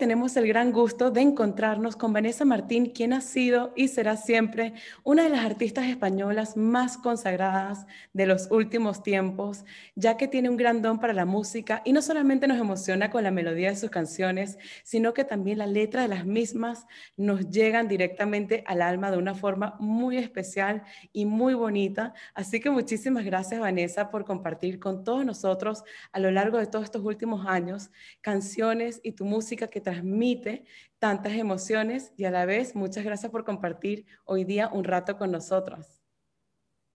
tenemos 0.00 0.34
el 0.38 0.48
gran 0.48 0.72
gusto 0.72 1.10
de 1.10 1.20
encontrarnos 1.20 1.94
con 1.94 2.14
Vanessa 2.14 2.46
Martín, 2.46 2.86
quien 2.86 3.12
ha 3.12 3.20
sido 3.20 3.74
y 3.76 3.88
será 3.88 4.16
siempre 4.16 4.72
una 5.04 5.24
de 5.24 5.28
las 5.28 5.44
artistas 5.44 5.88
españolas 5.88 6.56
más 6.56 6.96
consagradas 6.96 7.86
de 8.14 8.24
los 8.24 8.50
últimos 8.50 9.02
tiempos, 9.02 9.66
ya 9.94 10.16
que 10.16 10.26
tiene 10.26 10.48
un 10.48 10.56
gran 10.56 10.80
don 10.80 11.00
para 11.00 11.12
la 11.12 11.26
música 11.26 11.82
y 11.84 11.92
no 11.92 12.00
solamente 12.00 12.48
nos 12.48 12.58
emociona 12.58 13.10
con 13.10 13.24
la 13.24 13.30
melodía 13.30 13.68
de 13.68 13.76
sus 13.76 13.90
canciones, 13.90 14.56
sino 14.84 15.12
que 15.12 15.24
también 15.24 15.58
la 15.58 15.66
letra 15.66 16.00
de 16.00 16.08
las 16.08 16.24
mismas 16.24 16.86
nos 17.18 17.50
llegan 17.50 17.86
directamente 17.86 18.64
al 18.66 18.80
alma 18.80 19.10
de 19.10 19.18
una 19.18 19.34
forma 19.34 19.76
muy 19.80 20.16
especial 20.16 20.82
y 21.12 21.26
muy 21.26 21.52
bonita. 21.52 22.14
Así 22.32 22.58
que 22.58 22.70
muchísimas 22.70 23.26
gracias 23.26 23.60
Vanessa 23.60 24.10
por 24.10 24.24
compartir 24.24 24.80
con 24.80 25.04
todos 25.04 25.26
nosotros 25.26 25.84
a 26.10 26.20
lo 26.20 26.30
largo 26.30 26.56
de 26.56 26.66
todos 26.66 26.86
estos 26.86 27.04
últimos 27.04 27.46
años 27.46 27.90
canciones 28.22 28.98
y 29.02 29.12
tu 29.12 29.26
música 29.26 29.66
que 29.66 29.82
transmite 29.90 30.64
tantas 30.98 31.32
emociones 31.32 32.12
y 32.16 32.24
a 32.24 32.30
la 32.30 32.46
vez 32.46 32.76
muchas 32.76 33.04
gracias 33.04 33.32
por 33.32 33.44
compartir 33.44 34.06
hoy 34.24 34.44
día 34.44 34.68
un 34.68 34.84
rato 34.84 35.16
con 35.18 35.32
nosotros. 35.32 36.00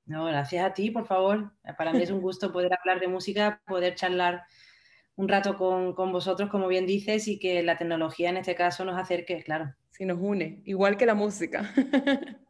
No, 0.05 0.26
gracias 0.26 0.63
a 0.63 0.73
ti, 0.73 0.91
por 0.91 1.05
favor. 1.05 1.52
Para 1.77 1.91
mí 1.91 2.02
es 2.03 2.12
un 2.12 2.22
gusto 2.22 2.53
poder 2.53 2.72
hablar 2.73 3.00
de 3.00 3.08
música, 3.08 3.62
poder 3.66 3.95
charlar 3.95 4.44
un 5.16 5.28
rato 5.28 5.55
con, 5.58 5.94
con, 5.94 6.12
vosotros, 6.12 6.50
como 6.50 6.68
bien 6.68 6.86
dices, 6.86 7.28
y 7.28 7.40
que 7.40 7.64
la 7.64 7.78
tecnología 7.78 8.30
en 8.30 8.38
este 8.38 8.56
caso 8.56 8.84
nos 8.86 8.98
acerque, 8.98 9.44
claro. 9.44 9.73
Sí, 9.92 10.06
nos 10.06 10.18
une, 10.20 10.62
igual 10.66 10.98
que 10.98 11.06
la 11.06 11.16
música. 11.16 11.73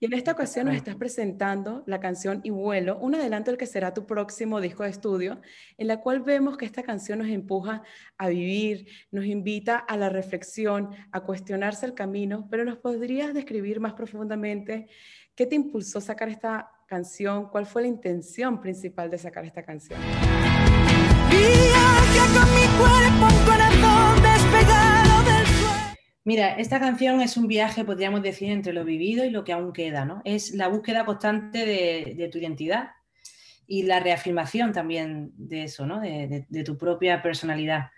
y 0.00 0.06
en 0.06 0.12
esta 0.12 0.30
ocasión 0.30 0.66
nos 0.66 0.76
estás 0.76 0.94
presentando 0.94 1.82
la 1.86 1.98
canción 1.98 2.40
Y 2.44 2.50
vuelo, 2.50 2.96
un 2.98 3.16
adelanto 3.16 3.50
del 3.50 3.58
que 3.58 3.66
será 3.66 3.92
tu 3.92 4.06
próximo 4.06 4.60
disco 4.60 4.84
de 4.84 4.90
estudio, 4.90 5.40
en 5.78 5.88
la 5.88 6.00
cual 6.00 6.20
vemos 6.20 6.56
que 6.56 6.64
esta 6.64 6.84
canción 6.84 7.18
nos 7.18 7.28
empuja 7.28 7.82
a 8.18 8.28
vivir, 8.28 8.86
nos 9.10 9.24
invita 9.24 9.78
a 9.78 9.96
la 9.96 10.10
reflexión, 10.10 10.90
a 11.10 11.20
cuestionarse 11.22 11.86
el 11.86 11.94
camino, 11.94 12.46
pero 12.48 12.64
nos 12.64 12.78
podrías 12.78 13.34
describir 13.34 13.80
más 13.80 13.94
profundamente 13.94 14.86
qué 15.34 15.46
te 15.46 15.56
impulsó 15.56 16.00
sacar 16.00 16.28
esta 16.28 16.70
canción, 16.86 17.48
cuál 17.50 17.66
fue 17.66 17.82
la 17.82 17.88
intención 17.88 18.60
principal 18.60 19.10
de 19.10 19.18
sacar 19.18 19.44
esta 19.44 19.64
canción. 19.64 19.98
Mira, 26.26 26.56
esta 26.56 26.80
canción 26.80 27.20
es 27.20 27.36
un 27.36 27.46
viaje, 27.46 27.84
podríamos 27.84 28.20
decir, 28.20 28.50
entre 28.50 28.72
lo 28.72 28.84
vivido 28.84 29.24
y 29.24 29.30
lo 29.30 29.44
que 29.44 29.52
aún 29.52 29.72
queda, 29.72 30.04
¿no? 30.04 30.22
Es 30.24 30.52
la 30.54 30.66
búsqueda 30.66 31.04
constante 31.04 31.64
de, 31.64 32.28
tu 32.32 32.38
identidad 32.38 32.88
y 33.64 33.84
la 33.84 34.00
reafirmación 34.00 34.72
también 34.72 35.30
de 35.36 35.62
eso, 35.62 35.86
¿no? 35.86 36.00
De, 36.00 36.64
tu 36.64 36.76
propia 36.76 37.22
personalidad. 37.22 37.90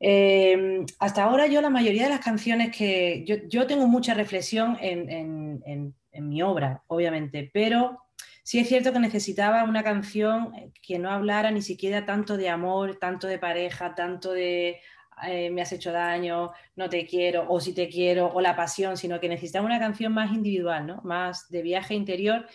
Eh, 0.00 0.86
hasta 1.00 1.24
ahora 1.24 1.48
yo 1.48 1.60
la 1.60 1.68
mayoría 1.68 2.04
de 2.04 2.08
las 2.08 2.24
canciones 2.24 2.74
que... 2.74 3.26
Yo, 3.26 3.66
tengo 3.66 3.86
mucha 3.86 4.14
reflexión 4.14 4.78
en, 4.80 5.60
en, 5.66 5.94
mi 6.30 6.40
obra, 6.40 6.82
obviamente, 6.86 7.50
pero 7.52 8.06
sí 8.42 8.58
es 8.58 8.68
cierto 8.68 8.90
que 8.90 9.00
necesitaba 9.00 9.64
una 9.64 9.84
canción 9.84 10.54
que 10.80 10.98
no 10.98 11.10
hablara 11.10 11.50
ni 11.50 11.60
siquiera 11.60 12.06
tanto 12.06 12.38
de 12.38 12.48
amor, 12.48 12.96
tanto 12.98 13.26
de 13.26 13.38
pareja, 13.38 13.94
tanto 13.94 14.32
de 14.32 14.80
eh, 15.26 15.50
me 15.50 15.62
has 15.62 15.72
hecho 15.72 15.92
daño, 15.92 16.50
no 16.76 16.88
te 16.88 17.06
quiero, 17.06 17.46
o 17.48 17.60
si 17.60 17.72
te 17.72 17.88
quiero, 17.88 18.32
o 18.32 18.40
la 18.40 18.56
pasión, 18.56 18.96
sino 18.96 19.20
que 19.20 19.28
necesitaba 19.28 19.64
una 19.64 19.78
canción 19.78 20.12
más 20.12 20.32
individual, 20.32 20.86
¿no? 20.86 21.00
más 21.02 21.48
de 21.50 21.62
viaje 21.62 21.94
interior 21.94 22.46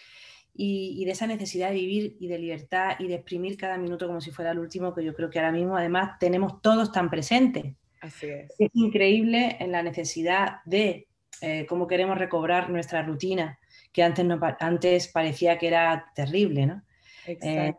y, 0.54 1.04
de 1.06 1.12
esa 1.12 1.28
necesidad 1.28 1.70
de 1.70 1.76
vivir 1.76 2.18
y 2.20 2.28
de 2.28 2.40
libertad 2.40 2.96
y 3.00 3.08
de 3.08 3.16
exprimir 3.16 3.58
cada 3.58 3.78
minuto 3.78 4.08
como 4.08 4.22
si 4.22 4.32
fuera 4.32 4.52
el 4.52 4.60
último, 4.60 4.94
que 4.94 5.04
yo 5.04 5.14
creo 5.14 5.30
que 5.30 5.40
ahora 5.40 5.52
mismo 5.52 5.76
además 5.76 6.18
tenemos 6.20 6.62
todos 6.62 6.92
tan 6.92 7.10
presentes. 7.10 7.76
Así 8.02 8.28
es. 8.28 8.54
Es 8.58 8.70
increíble 8.74 9.58
en 9.60 9.72
la 9.72 9.84
necesidad 9.84 10.60
de 10.66 11.08
eh, 11.42 11.66
cómo 11.68 11.88
queremos 11.88 12.18
recobrar 12.18 12.70
nuestra 12.70 13.04
rutina, 13.04 13.60
que 13.92 14.04
antes, 14.04 14.24
no, 14.24 14.40
antes 14.60 15.10
parecía 15.10 15.58
que 15.58 15.68
era 15.68 16.12
terrible, 16.16 16.66
¿no? 16.66 16.84
Eh, 17.28 17.74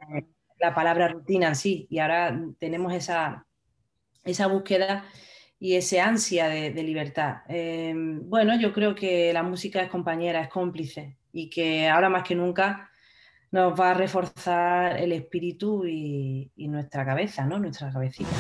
la 0.59 0.75
palabra 0.75 1.09
rutina 1.09 1.49
en 1.49 1.57
sí, 1.57 1.87
y 1.91 1.99
ahora 1.99 2.39
tenemos 2.59 2.93
esa, 2.93 3.46
esa 4.27 4.47
búsqueda 4.49 5.05
y 5.59 5.77
ese 5.77 6.01
ansia 6.01 6.49
de, 6.49 6.83
libertad. 6.83 7.39
Em, 7.49 8.29
bueno, 8.29 8.59
yo 8.61 8.73
creo 8.73 8.95
que 8.95 9.33
la 9.33 9.43
música 9.43 9.81
es 9.81 9.89
compañera, 9.89 10.43
es 10.43 10.49
cómplice 10.49 11.17
y 11.33 11.49
que 11.49 11.89
ahora 11.89 12.11
más 12.11 12.25
que 12.25 12.35
nunca 12.35 12.91
nos 13.51 13.79
va 13.79 13.93
a 13.93 13.95
reforzar 13.95 14.99
el 14.99 15.13
espíritu 15.13 15.87
y, 15.87 16.51
nuestra 16.57 17.05
cabeza, 17.07 17.47
¿no? 17.47 17.59
Nuestra 17.59 17.91
cabecita. 17.91 18.31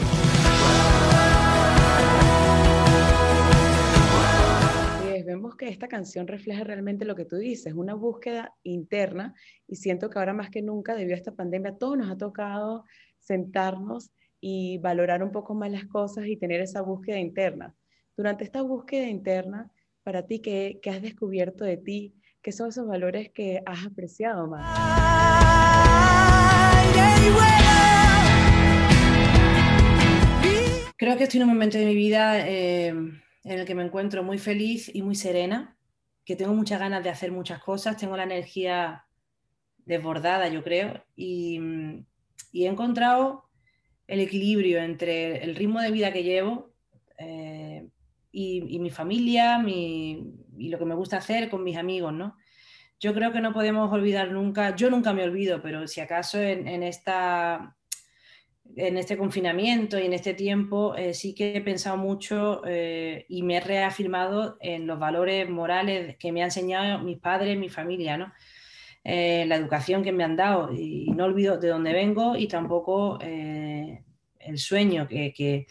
vemos 5.24 5.56
que 5.56 5.68
esta 5.68 5.88
canción 5.88 6.28
refleja 6.28 6.62
realmente 6.62 7.04
lo 7.04 7.16
que 7.16 7.24
tú 7.24 7.36
dices, 7.36 7.74
una 7.74 7.94
búsqueda 7.94 8.54
interna 8.62 9.34
y 9.66 9.74
siento 9.74 10.08
que 10.08 10.20
ahora 10.20 10.32
más 10.32 10.50
que 10.50 10.62
nunca, 10.62 10.94
debido 10.94 11.14
a 11.14 11.18
esta 11.18 11.34
pandemia, 11.34 11.72
a 11.72 11.78
todos 11.78 11.98
nos 11.98 12.10
ha 12.10 12.16
tocado 12.16 12.84
sentarnos 13.18 14.12
y 14.40 14.78
valorar 14.78 15.22
un 15.22 15.32
poco 15.32 15.54
más 15.54 15.70
las 15.70 15.86
cosas 15.86 16.26
y 16.26 16.36
tener 16.36 16.60
esa 16.60 16.82
búsqueda 16.82 17.18
interna. 17.18 17.74
Durante 18.16 18.44
esta 18.44 18.62
búsqueda 18.62 19.08
interna, 19.08 19.70
para 20.02 20.26
ti, 20.26 20.40
¿qué, 20.40 20.80
has 20.88 21.02
descubierto 21.02 21.64
de 21.64 21.76
ti? 21.76 22.14
¿Qué 22.40 22.52
son 22.52 22.68
esos 22.68 22.86
valores 22.86 23.30
que 23.32 23.60
has 23.66 23.84
apreciado 23.84 24.46
más? 24.46 24.64
Creo 30.96 31.16
que 31.16 31.24
estoy 31.24 31.40
en 31.40 31.48
un 31.48 31.54
momento 31.54 31.76
de 31.76 31.86
mi 31.86 31.94
vida 31.94 32.48
eh, 32.48 32.86
en 32.88 33.22
el 33.44 33.66
que 33.66 33.74
me 33.74 33.84
encuentro 33.84 34.22
muy 34.22 34.38
feliz 34.38 34.90
y 34.94 35.02
muy 35.02 35.14
serena, 35.14 35.76
que 36.24 36.36
tengo 36.36 36.54
muchas 36.54 36.80
ganas 36.80 37.02
de 37.02 37.10
hacer 37.10 37.32
muchas 37.32 37.60
cosas, 37.62 37.96
tengo 37.96 38.16
la 38.16 38.24
energía 38.24 39.06
desbordada, 39.84 40.48
yo 40.48 40.62
creo, 40.62 41.04
y, 41.14 41.60
y 42.52 42.64
he 42.64 42.68
encontrado 42.68 43.45
el 44.06 44.20
equilibrio 44.20 44.80
entre 44.80 45.42
el 45.42 45.56
ritmo 45.56 45.80
de 45.80 45.90
vida 45.90 46.12
que 46.12 46.22
llevo 46.22 46.72
eh, 47.18 47.86
y, 48.32 48.78
mi 48.78 48.90
familia 48.90 49.62
y 49.66 50.68
lo 50.68 50.78
que 50.78 50.84
me 50.84 50.94
gusta 50.94 51.16
hacer 51.16 51.48
con 51.48 51.64
mis 51.64 51.76
amigos, 51.76 52.12
¿no? 52.12 52.36
Yo 52.98 53.12
creo 53.12 53.32
que 53.32 53.40
no 53.40 53.52
podemos 53.52 53.92
olvidar 53.92 54.30
nunca, 54.30 54.74
yo 54.74 54.88
nunca 54.88 55.12
me 55.12 55.22
olvido, 55.22 55.60
pero 55.60 55.86
si 55.86 56.00
acaso 56.00 56.40
en, 56.40 56.82
esta, 56.82 57.76
en 58.74 58.96
este 58.96 59.18
confinamiento 59.18 59.98
y 59.98 60.06
en 60.06 60.14
este 60.14 60.32
tiempo 60.32 60.94
eh, 60.96 61.12
sí 61.12 61.34
que 61.34 61.56
he 61.56 61.60
pensado 61.60 61.98
mucho 61.98 62.62
eh, 62.66 63.26
y 63.28 63.42
me 63.42 63.56
he 63.56 63.60
reafirmado 63.60 64.56
en 64.60 64.86
los 64.86 64.98
valores 64.98 65.48
morales 65.50 66.16
que 66.16 66.32
me 66.32 66.40
han 66.40 66.46
enseñado 66.46 67.00
mis 67.00 67.18
padres, 67.18 67.58
mi 67.58 67.68
familia, 67.68 68.16
¿no? 68.16 68.32
La 69.06 69.54
educación 69.54 70.02
que 70.02 70.10
me 70.10 70.24
han 70.24 70.34
dado 70.36 70.72
y 70.72 71.10
no 71.10 71.26
olvido 71.26 71.58
de 71.58 71.68
dónde 71.68 71.92
vengo 71.92 72.36
y 72.36 72.48
tampoco 72.48 73.18
el 73.20 74.58
sueño 74.58 75.06
que, 75.08 75.66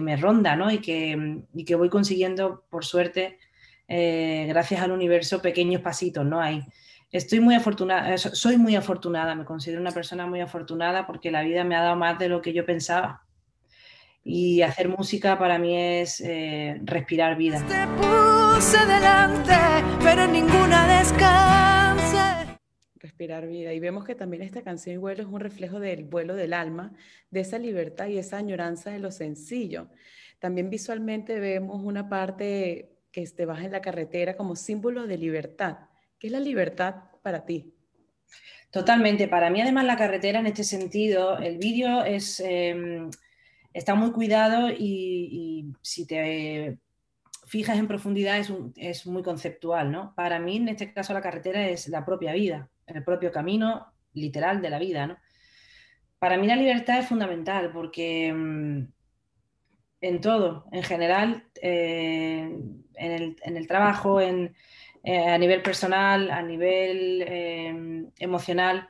me 0.00 0.16
ronda 0.16 0.56
¿no? 0.56 0.70
y, 0.70 0.78
que, 0.78 1.42
que 1.66 1.74
voy 1.74 1.88
consiguiendo, 1.88 2.64
por 2.68 2.84
suerte, 2.84 3.38
eh, 3.88 4.46
gracias 4.48 4.80
al 4.80 4.92
universo, 4.92 5.42
pequeños 5.42 5.82
pasitos. 5.82 6.24
¿no? 6.24 6.40
Hay, 6.40 6.64
estoy 7.10 7.40
muy 7.40 7.54
afortunada, 7.54 8.14
eh, 8.14 8.18
soy 8.18 8.56
muy 8.56 8.76
afortunada, 8.76 9.34
me 9.34 9.44
considero 9.44 9.80
una 9.80 9.92
persona 9.92 10.26
muy 10.26 10.40
afortunada 10.40 11.06
porque 11.06 11.30
la 11.30 11.42
vida 11.42 11.64
me 11.64 11.76
ha 11.76 11.82
dado 11.82 11.96
más 11.96 12.18
de 12.18 12.28
lo 12.28 12.40
que 12.40 12.52
yo 12.52 12.64
pensaba. 12.64 13.22
Y 14.26 14.62
hacer 14.62 14.88
música 14.88 15.38
para 15.38 15.58
mí 15.58 15.76
es 15.76 16.20
eh, 16.22 16.80
respirar 16.82 17.36
vida. 17.36 17.62
Te 17.66 17.86
puse 17.98 18.78
delante, 18.86 19.54
pero 20.02 20.26
ninguna 20.26 20.86
respirar 22.96 23.46
vida. 23.46 23.72
Y 23.72 23.80
vemos 23.80 24.04
que 24.04 24.14
también 24.14 24.42
esta 24.42 24.62
canción 24.62 24.94
y 24.94 24.98
vuelo 24.98 25.22
es 25.22 25.28
un 25.28 25.40
reflejo 25.40 25.78
del 25.78 26.04
vuelo 26.04 26.34
del 26.34 26.52
alma, 26.52 26.92
de 27.30 27.40
esa 27.40 27.58
libertad 27.58 28.08
y 28.08 28.18
esa 28.18 28.38
añoranza 28.38 28.90
de 28.90 28.98
lo 28.98 29.10
sencillo. 29.10 29.88
También 30.38 30.70
visualmente 30.70 31.38
vemos 31.38 31.82
una 31.82 32.08
parte 32.08 32.90
que 33.12 33.26
te 33.26 33.46
baja 33.46 33.64
en 33.64 33.72
la 33.72 33.80
carretera 33.80 34.36
como 34.36 34.56
símbolo 34.56 35.06
de 35.06 35.18
libertad. 35.18 35.78
¿Qué 36.18 36.26
es 36.26 36.32
la 36.32 36.40
libertad 36.40 36.96
para 37.22 37.44
ti? 37.44 37.74
Totalmente. 38.70 39.28
Para 39.28 39.50
mí, 39.50 39.60
además, 39.60 39.84
la 39.84 39.96
carretera 39.96 40.40
en 40.40 40.46
este 40.46 40.64
sentido, 40.64 41.38
el 41.38 41.58
vídeo 41.58 42.04
es, 42.04 42.40
em, 42.40 43.08
está 43.72 43.94
muy 43.94 44.10
cuidado 44.10 44.68
y, 44.70 45.72
si 45.80 46.06
te 46.06 46.78
fijas 47.46 47.78
en 47.78 47.88
profundidad 47.88 48.38
es, 48.76 49.06
muy 49.06 49.22
conceptual. 49.22 49.90
¿no? 49.90 50.14
Para 50.14 50.38
mí, 50.38 50.56
en 50.56 50.68
este 50.68 50.92
caso, 50.92 51.12
la 51.12 51.22
carretera 51.22 51.68
es 51.68 51.88
la 51.88 52.04
propia 52.04 52.32
vida 52.32 52.68
en 52.86 52.96
el 52.96 53.04
propio 53.04 53.32
camino 53.32 53.86
literal 54.12 54.60
de 54.60 54.70
la 54.70 54.78
vida. 54.78 55.22
Para 56.18 56.36
mí 56.36 56.46
la 56.46 56.56
libertad 56.56 56.98
es 56.98 57.06
fundamental 57.06 57.72
porque 57.72 58.32
mm, 58.32 58.86
en 60.00 60.20
todo, 60.20 60.66
en 60.72 60.82
general, 60.82 61.44
eh, 61.60 62.58
en, 62.94 63.56
el, 63.56 63.66
trabajo, 63.66 64.20
eh, 64.20 64.52
a 65.04 65.38
nivel 65.38 65.62
personal, 65.62 66.30
a 66.30 66.42
nivel 66.42 67.24
eh, 67.26 68.06
emocional, 68.18 68.88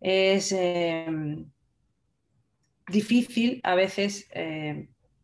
es 0.00 0.54
difícil 2.86 3.60
a 3.64 3.74
veces 3.74 4.28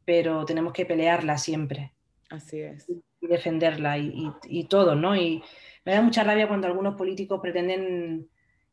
pero 0.05 0.45
tenemos 0.45 0.73
que 0.73 0.87
pelearla 0.87 1.39
siempre. 1.39 1.94
Así 2.35 2.61
es. 2.61 2.89
Y 2.89 3.27
defenderla 3.27 3.97
y, 3.99 4.31
y, 4.45 4.65
todo, 4.65 4.95
¿no? 4.95 5.17
Y 5.17 5.43
me 5.85 5.93
da 5.93 6.03
mucha 6.03 6.25
rabia 6.25 6.49
cuando 6.49 6.67
algunos 6.67 6.97
políticos 6.97 7.41
pretenden 7.41 8.29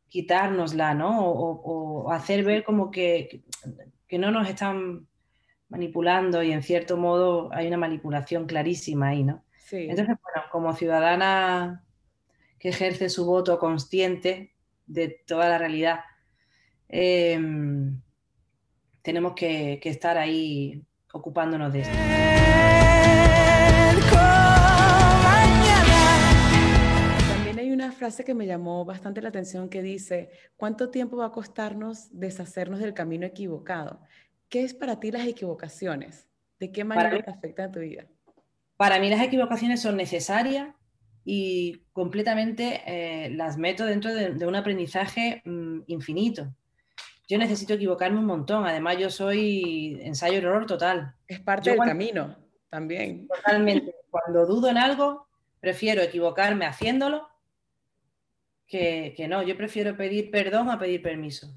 quitárnosla, 0.08 0.94
¿no? 0.94 1.30
O, 1.30 2.10
hacer 2.12 2.44
ver 2.44 2.64
como 2.64 2.90
que, 2.90 3.42
que, 4.08 4.18
no 4.18 4.30
nos 4.30 4.48
están 4.48 5.06
manipulando 5.68 6.42
y 6.42 6.52
en 6.52 6.62
cierto 6.62 6.96
modo 6.98 7.48
hay 7.52 7.66
una 7.66 7.78
manipulación 7.78 8.46
clarísima 8.46 9.08
ahí, 9.08 9.24
¿no? 9.24 9.44
Sí. 9.56 9.86
Entonces, 9.88 10.16
bueno, 10.22 10.48
como 10.50 10.74
ciudadana 10.74 11.84
que 12.58 12.68
ejerce 12.68 13.08
su 13.08 13.24
voto 13.24 13.58
consciente 13.58 14.54
de 14.86 15.22
toda 15.26 15.48
la 15.48 15.58
realidad, 15.58 16.00
em, 16.88 18.02
tenemos 19.00 19.32
que, 19.32 19.80
que 19.82 19.88
estar 19.88 20.18
ahí 20.18 20.84
ocupándonos 21.12 21.72
de 21.72 21.80
esto. 21.80 22.61
Frase 28.02 28.24
que 28.24 28.34
me 28.34 28.48
llamó 28.48 28.84
bastante 28.84 29.22
la 29.22 29.28
atención 29.28 29.68
que 29.68 29.80
dice, 29.80 30.30
¿cuánto 30.56 30.90
tiempo 30.90 31.18
va 31.18 31.26
a 31.26 31.30
costarnos 31.30 32.08
deshacernos 32.10 32.80
del 32.80 32.94
camino 32.94 33.24
equivocado? 33.24 34.00
¿Qué 34.48 34.64
es 34.64 34.74
para 34.74 34.98
ti 34.98 35.12
las 35.12 35.24
equivocaciones? 35.24 36.26
¿De 36.58 36.72
qué 36.72 36.82
manera 36.82 37.22
te 37.22 37.30
afectan 37.30 37.70
tu 37.70 37.78
vida? 37.78 38.06
Para 38.76 38.98
mí 38.98 39.08
las 39.08 39.22
equivocaciones 39.22 39.80
son 39.80 39.96
necesarias 39.96 40.74
y 41.24 41.84
completamente 41.92 42.82
eh, 42.86 43.30
las 43.30 43.56
meto 43.56 43.86
dentro 43.86 44.12
de, 44.12 44.44
un 44.44 44.56
aprendizaje 44.56 45.40
mm, 45.44 45.82
infinito 45.86 46.52
yo 47.28 47.38
necesito 47.38 47.74
equivocarme 47.74 48.18
un 48.18 48.26
montón. 48.26 48.66
Además, 48.66 48.98
yo 48.98 49.08
soy 49.08 49.96
ensayo 50.02 50.38
error 50.38 50.66
total. 50.66 51.14
Es 51.26 51.40
parte 51.40 51.70
del 51.70 51.78
camino 51.78 52.36
también. 52.68 53.26
Totalmente. 53.28 53.94
Cuando 54.10 54.44
dudo 54.44 54.68
en 54.68 54.76
algo, 54.76 55.28
prefiero 55.60 56.02
equivocarme 56.02 56.66
haciéndolo 56.66 57.31
que, 58.72 59.12
que 59.14 59.28
no. 59.28 59.42
Yo 59.42 59.54
prefiero 59.54 59.94
pedir 59.94 60.30
perdón 60.30 60.70
a 60.70 60.78
pedir 60.78 61.02
permiso. 61.02 61.54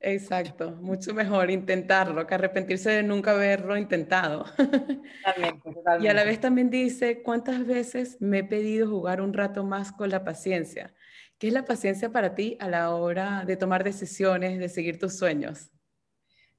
Exacto, 0.00 0.72
mucho 0.72 1.14
mejor 1.14 1.50
intentarlo 1.50 2.26
que 2.26 2.34
arrepentirse 2.34 2.90
de 2.90 3.02
nunca 3.02 3.30
haberlo 3.30 3.76
intentado. 3.76 4.44
Totalmente, 4.44 5.72
totalmente. 5.74 6.04
Y 6.04 6.08
a 6.08 6.14
la 6.14 6.24
vez 6.24 6.40
también 6.40 6.68
dice, 6.68 7.22
¿cuántas 7.22 7.64
veces 7.66 8.18
me 8.20 8.40
he 8.40 8.44
pedido 8.44 8.88
jugar 8.88 9.20
un 9.20 9.32
rato 9.32 9.64
más 9.64 9.92
con 9.92 10.10
la 10.10 10.24
paciencia? 10.24 10.92
¿Qué 11.38 11.48
es 11.48 11.52
la 11.52 11.64
paciencia 11.64 12.10
para 12.10 12.34
ti 12.34 12.56
a 12.60 12.68
la 12.68 12.90
hora 12.90 13.44
de 13.46 13.56
tomar 13.56 13.84
decisiones, 13.84 14.58
de 14.58 14.68
seguir 14.68 14.98
tus 14.98 15.16
sueños? 15.16 15.70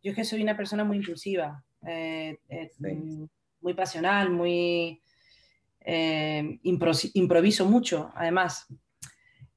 Yo 0.02 0.12
es 0.12 0.16
que 0.16 0.24
soy 0.24 0.42
una 0.42 0.56
persona 0.56 0.84
muy 0.84 0.98
impulsiva, 0.98 1.64
eh, 1.86 2.40
eh, 2.48 2.72
mm, 2.80 3.26
muy 3.60 3.74
pasional, 3.74 4.30
muy... 4.30 5.02
Eh, 5.90 6.60
improviso 6.64 7.66
mucho, 7.66 8.12
además. 8.14 8.68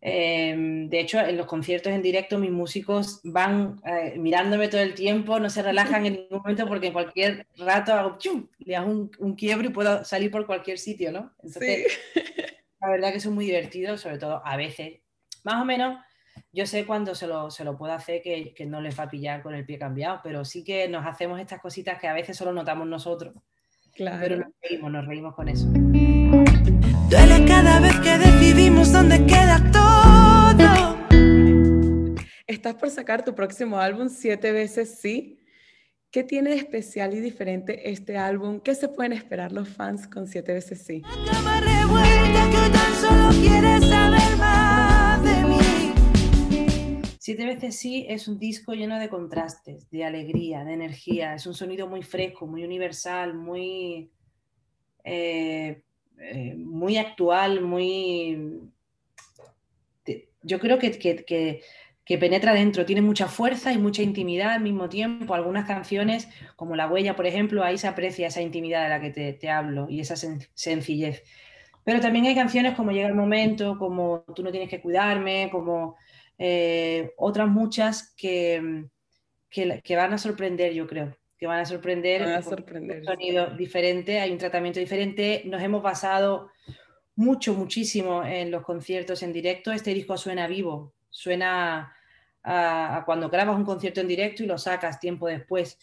De 0.02 1.00
hecho, 1.00 1.20
en 1.20 1.36
los 1.36 1.46
conciertos 1.46 1.92
en 1.92 2.00
directo 2.00 2.38
mis 2.38 2.50
músicos 2.50 3.20
van 3.22 3.80
mirándome 4.16 4.68
todo 4.68 4.80
el 4.80 4.94
tiempo, 4.94 5.38
no 5.38 5.50
se 5.50 5.62
relajan 5.62 6.06
en 6.06 6.14
ningún 6.14 6.38
momento 6.38 6.66
porque 6.66 6.86
en 6.86 6.92
cualquier 6.92 7.46
rato 7.58 7.92
hago 7.92 8.16
¡chum! 8.18 8.46
le 8.58 8.76
hago 8.76 8.90
un, 8.90 9.10
un, 9.18 9.34
quiebre 9.34 9.68
y 9.68 9.72
puedo 9.72 10.04
salir 10.04 10.30
por 10.30 10.46
cualquier 10.46 10.78
sitio, 10.78 11.12
¿no? 11.12 11.32
Entonces, 11.42 11.86
la 12.80 12.90
verdad 12.90 13.10
que 13.10 13.18
es 13.18 13.26
muy 13.26 13.44
divertido, 13.44 13.98
sobre 13.98 14.18
todo 14.18 14.40
a 14.44 14.56
veces 14.56 15.00
más 15.44 15.60
o 15.60 15.64
menos 15.64 15.98
yo 16.52 16.66
sé 16.66 16.84
cuándo 16.84 17.14
se 17.14 17.26
lo, 17.26 17.50
se 17.50 17.64
lo 17.64 17.76
puedo 17.76 17.92
hacer 17.92 18.22
que, 18.22 18.52
que, 18.54 18.66
no 18.66 18.80
les 18.80 18.98
va 18.98 19.04
a 19.04 19.10
pillar 19.10 19.42
con 19.42 19.54
el 19.54 19.64
pie 19.64 19.78
cambiado, 19.78 20.20
pero 20.22 20.44
sí 20.44 20.64
que 20.64 20.88
nos 20.88 21.06
hacemos 21.06 21.40
estas 21.40 21.60
cositas 21.60 22.00
que 22.00 22.08
a 22.08 22.12
veces 22.12 22.36
solo 22.36 22.52
notamos 22.52 22.88
nosotros. 22.88 23.34
Claro. 23.94 24.18
Pero 24.20 24.36
nos 24.38 24.48
reímos, 24.62 24.92
nos 24.92 25.06
reímos 25.06 25.34
con 25.34 25.48
eso. 25.48 25.66
Duele 27.10 27.44
cada 27.46 27.80
vez 27.80 27.94
que 28.00 28.18
decidimos 28.18 28.92
dónde 28.92 29.24
queda 29.26 29.62
todo. 29.72 29.79
Estás 32.50 32.74
por 32.74 32.90
sacar 32.90 33.24
tu 33.24 33.32
próximo 33.32 33.78
álbum, 33.78 34.08
Siete 34.08 34.50
veces 34.50 34.98
sí. 34.98 35.38
¿Qué 36.10 36.24
tiene 36.24 36.50
de 36.50 36.56
especial 36.56 37.14
y 37.14 37.20
diferente 37.20 37.92
este 37.92 38.16
álbum? 38.16 38.58
¿Qué 38.58 38.74
se 38.74 38.88
pueden 38.88 39.12
esperar 39.12 39.52
los 39.52 39.68
fans 39.68 40.08
con 40.08 40.26
Siete 40.26 40.52
veces 40.54 40.82
sí? 40.84 41.00
Revuelta, 41.04 42.50
que 42.50 42.72
tan 42.72 42.94
solo 42.96 43.28
quieres 43.40 43.88
saber 43.88 44.36
más. 44.36 45.20
Siete 47.20 47.46
veces 47.46 47.76
sí 47.76 48.04
es 48.08 48.26
un 48.26 48.40
disco 48.40 48.72
lleno 48.72 48.98
de 48.98 49.08
contrastes, 49.08 49.88
de 49.88 50.04
alegría, 50.04 50.64
de 50.64 50.72
energía. 50.72 51.34
Es 51.34 51.46
un 51.46 51.54
sonido 51.54 51.86
muy 51.86 52.02
fresco, 52.02 52.48
muy 52.48 52.64
universal, 52.64 53.32
muy, 53.32 54.10
eh, 55.04 55.82
eh, 56.18 56.54
muy 56.56 56.96
actual, 56.96 57.60
muy... 57.60 58.60
Yo 60.42 60.58
creo 60.58 60.80
que, 60.80 60.90
que, 60.90 61.62
penetra 62.18 62.54
dentro, 62.54 62.84
tiene 62.84 63.02
mucha 63.02 63.28
fuerza 63.28 63.72
y 63.72 63.78
mucha 63.78 64.02
intimidad 64.02 64.50
al 64.50 64.62
mismo 64.62 64.88
tiempo. 64.88 65.34
Algunas 65.34 65.66
canciones, 65.66 66.28
como 66.56 66.74
La 66.74 66.88
Huella, 66.88 67.14
por 67.14 67.26
ejemplo, 67.26 67.62
ahí 67.62 67.78
se 67.78 67.86
aprecia 67.86 68.26
esa 68.26 68.42
intimidad 68.42 68.82
de 68.82 68.88
la 68.88 69.00
que 69.00 69.32
te, 69.32 69.50
hablo 69.50 69.86
y 69.88 70.00
esa 70.00 70.16
sencillez. 70.16 71.22
Pero 71.84 72.00
también 72.00 72.26
hay 72.26 72.34
canciones 72.34 72.74
como 72.74 72.90
Llega 72.90 73.08
el 73.08 73.14
Momento, 73.14 73.78
como 73.78 74.24
Tú 74.34 74.42
no 74.42 74.50
tienes 74.50 74.68
que 74.68 74.80
cuidarme, 74.80 75.48
como 75.52 75.96
eh, 76.38 77.12
otras 77.16 77.48
muchas 77.48 78.14
que, 78.16 78.86
que, 79.50 79.96
van 79.96 80.12
a 80.12 80.18
sorprender, 80.18 80.72
yo 80.72 80.86
creo, 80.86 81.16
que 81.38 81.46
van 81.46 81.60
a 81.60 81.66
sorprender. 81.66 82.22
Van 82.22 82.32
a 82.32 82.42
sorprender. 82.42 83.00
Un 83.00 83.04
sonido 83.04 83.46
diferente, 83.56 84.20
hay 84.20 84.30
un 84.32 84.38
tratamiento 84.38 84.80
diferente. 84.80 85.42
Nos 85.44 85.62
hemos 85.62 85.82
basado 85.82 86.50
mucho, 87.14 87.54
muchísimo 87.54 88.24
en 88.24 88.50
los 88.50 88.62
conciertos 88.62 89.22
en 89.22 89.32
directo. 89.32 89.70
Este 89.70 89.94
disco 89.94 90.16
suena 90.16 90.46
vivo, 90.46 90.94
suena 91.10 91.94
a, 92.42 93.02
cuando 93.06 93.28
grabas 93.28 93.56
un 93.56 93.64
concierto 93.64 94.00
en 94.00 94.08
directo 94.08 94.42
y 94.42 94.46
lo 94.46 94.58
sacas 94.58 95.00
tiempo 95.00 95.26
después. 95.26 95.78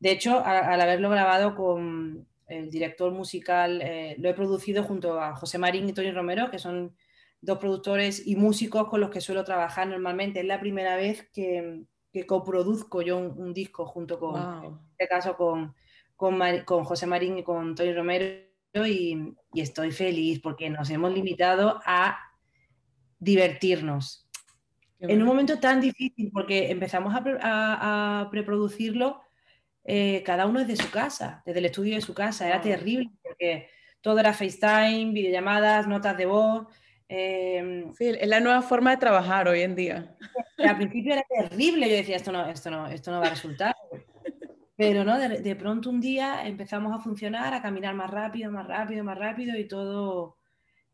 De 0.00 0.10
hecho, 0.10 0.44
al 0.44 0.80
haberlo 0.80 1.10
grabado 1.10 1.54
con 1.54 2.26
el 2.48 2.70
director 2.70 3.12
musical, 3.12 3.80
eh, 3.82 4.16
lo 4.18 4.28
he 4.28 4.34
producido 4.34 4.84
junto 4.84 5.20
a 5.20 5.34
José 5.34 5.58
Marín 5.58 5.88
y 5.88 5.92
Tony 5.92 6.12
Romero, 6.12 6.50
que 6.50 6.58
son 6.58 6.96
dos 7.40 7.58
productores 7.58 8.26
y 8.26 8.36
músicos 8.36 8.88
con 8.88 9.00
los 9.00 9.10
que 9.10 9.20
suelo 9.20 9.44
trabajar 9.44 9.86
normalmente. 9.88 10.40
Es 10.40 10.46
la 10.46 10.60
primera 10.60 10.96
vez 10.96 11.28
que, 11.32 11.82
que 12.12 12.26
coproduzco 12.26 13.02
yo 13.02 13.18
un, 13.18 13.52
disco 13.52 13.86
junto 13.86 14.18
con, 14.18 14.36
en 14.64 14.78
este 14.92 15.08
caso, 15.08 15.36
con, 15.36 15.74
con, 16.14 16.38
con, 16.64 16.84
José 16.84 17.06
Marín 17.06 17.38
y 17.38 17.42
con 17.42 17.74
Tony 17.74 17.92
Romero 17.92 18.46
y, 18.86 19.34
y, 19.52 19.60
estoy 19.60 19.90
feliz 19.90 20.40
porque 20.40 20.70
nos 20.70 20.90
hemos 20.90 21.12
limitado 21.12 21.80
a 21.84 22.18
divertirnos. 23.18 24.25
En 24.98 25.20
un 25.20 25.28
momento 25.28 25.58
tan 25.58 25.80
difícil, 25.80 26.30
porque 26.32 26.70
empezamos 26.70 27.14
a, 27.14 28.20
a, 28.20 28.30
preproducirlo 28.30 29.20
eh, 29.84 30.22
cada 30.24 30.46
uno 30.46 30.60
desde 30.64 30.82
su 30.82 30.90
casa, 30.90 31.42
desde 31.44 31.58
el 31.58 31.66
estudio 31.66 31.94
de 31.94 32.00
su 32.00 32.14
casa. 32.14 32.48
Era 32.48 32.60
terrible 32.60 33.10
porque 33.22 33.68
todo 34.00 34.18
era 34.18 34.32
FaceTime, 34.32 35.12
videollamadas, 35.12 35.86
notas 35.86 36.16
de 36.16 36.26
voz. 36.26 36.66
Em, 37.08 37.92
sí, 37.94 38.06
es 38.08 38.28
la 38.28 38.40
nueva 38.40 38.62
forma 38.62 38.90
de 38.90 38.96
trabajar 38.96 39.48
hoy 39.48 39.60
en 39.60 39.74
día. 39.76 40.16
Al 40.58 40.76
principio 40.76 41.12
era 41.12 41.24
terrible, 41.28 41.88
yo 41.88 41.96
decía, 41.96 42.16
esto 42.16 42.32
no, 42.32 42.46
esto 42.48 42.70
no, 42.70 42.88
esto 42.88 43.10
no 43.10 43.20
va 43.20 43.26
a 43.26 43.30
resultar. 43.30 43.76
Pero 44.76 45.04
no, 45.04 45.18
de, 45.18 45.56
pronto 45.56 45.88
un 45.88 46.00
día 46.00 46.46
empezamos 46.46 46.94
a 46.94 47.02
funcionar, 47.02 47.54
a 47.54 47.62
caminar 47.62 47.94
más 47.94 48.10
rápido, 48.10 48.52
más 48.52 48.66
rápido, 48.66 49.04
más 49.04 49.16
rápido 49.16 49.58
y 49.58 49.66
todo 49.66 50.36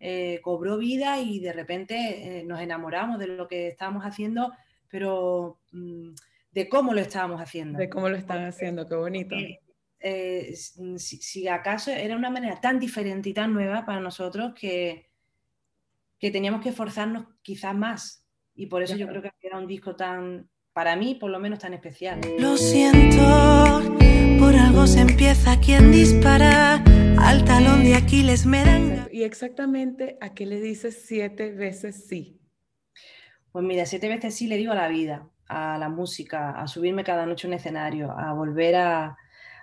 eh, 0.05 0.41
cobró 0.43 0.79
vida 0.79 1.21
y 1.21 1.39
de 1.39 1.53
repente 1.53 2.41
eh, 2.41 2.43
nos 2.43 2.61
enamoramos 2.61 3.21
de 3.21 3.29
lo 3.29 3.47
que 3.47 3.69
estábamos 3.69 4.03
haciendo, 4.05 4.53
pero 4.89 5.61
mm, 5.71 6.09
de 6.51 6.69
cómo 6.69 6.93
lo 6.93 7.01
estábamos 7.01 7.41
haciendo. 7.41 7.79
De 7.79 7.89
cómo 7.89 8.09
lo 8.09 8.17
están 8.17 8.45
haciendo, 8.45 8.89
qué 8.89 8.97
bonito. 8.97 9.37
Eh, 10.01 10.57
si, 10.57 10.99
si, 10.99 11.47
acaso 11.47 11.93
era 11.93 12.17
una 12.17 12.31
manera 12.31 12.61
tan 12.61 12.81
diferente 12.81 13.29
y 13.29 13.33
tan 13.33 13.55
nueva 13.55 13.87
para 13.87 14.01
nosotros 14.01 14.55
que, 14.59 15.09
que 16.19 16.33
teníamos 16.33 16.63
que 16.63 16.71
esforzarnos 16.71 17.27
quizás 17.41 17.73
más. 17.73 18.27
Y 18.57 18.67
por 18.67 18.83
eso 18.83 18.97
yo 18.97 19.07
creo 19.07 19.23
que 19.23 19.31
era 19.41 19.57
un 19.57 19.69
disco 19.69 19.95
tan, 19.95 20.51
para 20.73 20.97
mí 20.97 21.15
por 21.15 21.31
lo 21.31 21.39
menos 21.39 21.61
tan 21.61 21.75
especial. 21.75 22.21
Lo 22.41 22.57
siento, 22.57 23.23
por 24.41 24.57
algo 24.57 24.89
se 24.89 25.03
empieza 25.03 25.61
quien 25.61 25.93
dispara, 25.93 26.83
al 27.19 27.45
talón 27.45 27.85
de 27.85 27.95
Aquiles 27.95 28.47
me 28.47 28.65
dan... 28.65 29.09
¿Y 29.13 29.25
exactamente 29.25 30.17
a 30.21 30.35
qué 30.35 30.47
le 30.47 30.61
dices 30.61 31.05
siete 31.07 31.53
veces 31.53 32.07
sí? 32.09 32.41
Pues 33.53 33.65
mira, 33.65 33.87
siete 33.87 34.09
veces 34.09 34.35
sí 34.35 34.47
le 34.47 34.57
digo 34.57 34.73
a 34.73 34.77
la 34.77 34.89
vida, 34.89 35.29
a 35.49 35.79
la 35.79 35.89
música, 35.89 36.51
a 36.51 36.67
subirme 36.67 37.05
cada 37.05 37.27
noche 37.27 37.47
a 37.47 37.49
un 37.49 37.55
escenario, 37.55 38.11
a 38.11 38.33
volver 38.33 38.77
a, 38.77 39.17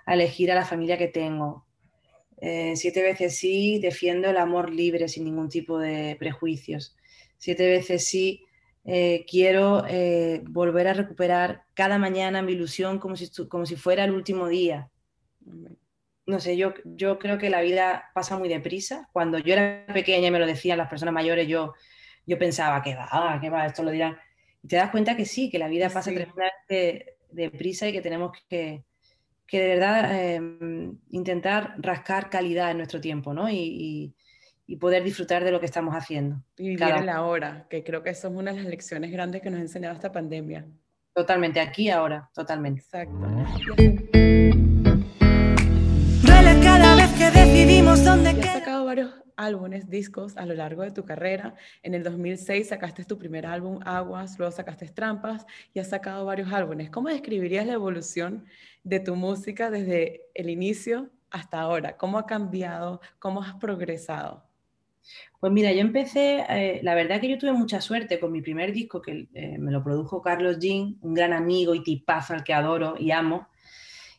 a 0.06 0.14
elegir 0.14 0.52
a 0.52 0.54
la 0.54 0.64
familia 0.64 0.98
que 0.98 1.08
tengo, 1.08 1.66
eh, 2.40 2.74
siete 2.76 3.02
veces 3.02 3.36
sí, 3.36 3.78
defiendo 3.80 4.30
el 4.30 4.38
amor 4.38 4.70
libre 4.70 5.08
sin 5.08 5.24
ningún 5.24 5.48
tipo 5.48 5.78
de 5.78 6.16
prejuicios. 6.18 6.96
Siete 7.36 7.66
veces 7.68 8.06
sí, 8.06 8.44
eh, 8.84 9.26
quiero 9.28 9.84
eh, 9.86 10.42
volver 10.48 10.88
a 10.88 10.94
recuperar 10.94 11.64
cada 11.74 11.98
mañana 11.98 12.42
mi 12.42 12.52
ilusión 12.52 12.98
como 12.98 13.16
si, 13.16 13.30
como 13.48 13.66
si 13.66 13.76
fuera 13.76 14.04
el 14.04 14.12
último 14.12 14.48
día. 14.48 14.90
No 16.30 16.40
sé, 16.40 16.56
yo, 16.56 16.72
yo 16.84 17.18
creo 17.18 17.38
que 17.38 17.50
la 17.50 17.60
vida 17.60 18.10
pasa 18.14 18.38
muy 18.38 18.48
deprisa. 18.48 19.08
Cuando 19.12 19.38
yo 19.38 19.52
era 19.52 19.84
pequeña 19.92 20.28
y 20.28 20.30
me 20.30 20.38
lo 20.38 20.46
decían 20.46 20.78
las 20.78 20.88
personas 20.88 21.12
mayores, 21.12 21.46
yo, 21.48 21.74
yo 22.26 22.38
pensaba, 22.38 22.82
que 22.82 22.94
va, 22.94 23.38
que 23.40 23.50
va, 23.50 23.66
esto 23.66 23.82
lo 23.82 23.90
dirán. 23.90 24.16
Y 24.62 24.68
te 24.68 24.76
das 24.76 24.90
cuenta 24.90 25.16
que 25.16 25.24
sí, 25.24 25.50
que 25.50 25.58
la 25.58 25.68
vida 25.68 25.90
pasa 25.90 26.10
tremendamente 26.10 27.16
deprisa 27.30 27.88
y 27.88 27.92
que 27.92 28.00
tenemos 28.00 28.32
que, 28.48 28.84
que 29.46 29.60
de 29.60 29.68
verdad 29.68 30.34
em, 30.34 30.98
intentar 31.10 31.74
rascar 31.78 32.30
calidad 32.30 32.70
en 32.70 32.78
nuestro 32.78 33.00
tiempo, 33.00 33.34
¿no? 33.34 33.50
Y, 33.50 34.14
y, 34.66 34.76
poder 34.76 35.02
disfrutar 35.02 35.42
de 35.42 35.50
lo 35.50 35.58
que 35.58 35.66
estamos 35.66 35.96
haciendo. 35.96 36.40
Y 36.56 36.68
vivir 36.68 36.94
en 36.96 37.06
la 37.06 37.24
hora, 37.24 37.66
que 37.68 37.82
creo 37.82 38.04
que 38.04 38.10
eso 38.10 38.28
es 38.28 38.34
una 38.34 38.52
de 38.52 38.58
las 38.58 38.66
lecciones 38.66 39.10
grandes 39.10 39.42
que 39.42 39.50
nos 39.50 39.58
ha 39.58 39.62
enseñado 39.62 39.96
esta 39.96 40.12
pandemia. 40.12 40.64
Totalmente, 41.12 41.58
aquí 41.58 41.90
ahora, 41.90 42.30
totalmente. 42.32 42.80
Exacto. 42.80 44.29
Que 47.32 47.40
decidimos 47.40 48.04
dónde 48.04 48.30
has 48.30 48.52
sacado 48.52 48.84
varios 48.84 49.12
álbumes, 49.36 49.88
discos 49.88 50.36
a 50.36 50.46
lo 50.46 50.54
largo 50.54 50.82
de 50.82 50.90
tu 50.90 51.04
carrera. 51.04 51.54
En 51.82 51.94
el 51.94 52.02
2006 52.02 52.68
sacaste 52.68 53.04
tu 53.04 53.18
primer 53.18 53.46
álbum, 53.46 53.80
Aguas, 53.84 54.38
luego 54.38 54.52
sacaste 54.52 54.88
Trampas 54.88 55.46
y 55.74 55.78
has 55.78 55.88
sacado 55.88 56.24
varios 56.24 56.52
álbumes. 56.52 56.90
¿Cómo 56.90 57.08
describirías 57.08 57.66
la 57.66 57.74
evolución 57.74 58.46
de 58.84 59.00
tu 59.00 59.16
música 59.16 59.70
desde 59.70 60.22
el 60.34 60.50
inicio 60.50 61.10
hasta 61.30 61.60
ahora? 61.60 61.96
¿Cómo 61.96 62.18
ha 62.18 62.26
cambiado? 62.26 63.00
¿Cómo 63.18 63.42
has 63.42 63.54
progresado? 63.54 64.44
Pues 65.38 65.52
mira, 65.52 65.72
yo 65.72 65.80
empecé, 65.80 66.44
eh, 66.48 66.80
la 66.82 66.94
verdad 66.94 67.20
que 67.20 67.28
yo 67.28 67.38
tuve 67.38 67.52
mucha 67.52 67.80
suerte 67.80 68.18
con 68.18 68.32
mi 68.32 68.42
primer 68.42 68.72
disco, 68.72 69.00
que 69.00 69.28
eh, 69.34 69.58
me 69.58 69.72
lo 69.72 69.82
produjo 69.82 70.20
Carlos 70.20 70.58
Jean, 70.58 70.96
un 71.00 71.14
gran 71.14 71.32
amigo 71.32 71.74
y 71.74 71.82
tipazo 71.82 72.34
al 72.34 72.44
que 72.44 72.54
adoro 72.54 72.94
y 72.98 73.10
amo. 73.10 73.48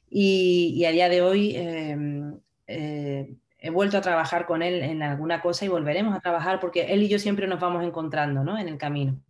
Y, 0.09 0.83
a 0.85 0.91
día 0.91 1.07
de 1.07 1.21
hoy 1.21 1.55
em, 1.55 2.37
eh, 2.71 3.35
he 3.57 3.69
vuelto 3.69 3.97
a 3.97 4.01
trabajar 4.01 4.45
con 4.45 4.61
él 4.61 4.81
en 4.81 5.03
alguna 5.03 5.41
cosa 5.41 5.65
y 5.65 5.67
volveremos 5.67 6.15
a 6.15 6.19
trabajar 6.19 6.59
porque 6.59 6.93
él 6.93 7.03
y 7.03 7.09
yo 7.09 7.19
siempre 7.19 7.47
nos 7.47 7.59
vamos 7.59 7.83
encontrando 7.83 8.43
¿no? 8.43 8.57
en 8.57 8.67
el 8.67 8.77
camino. 8.77 9.21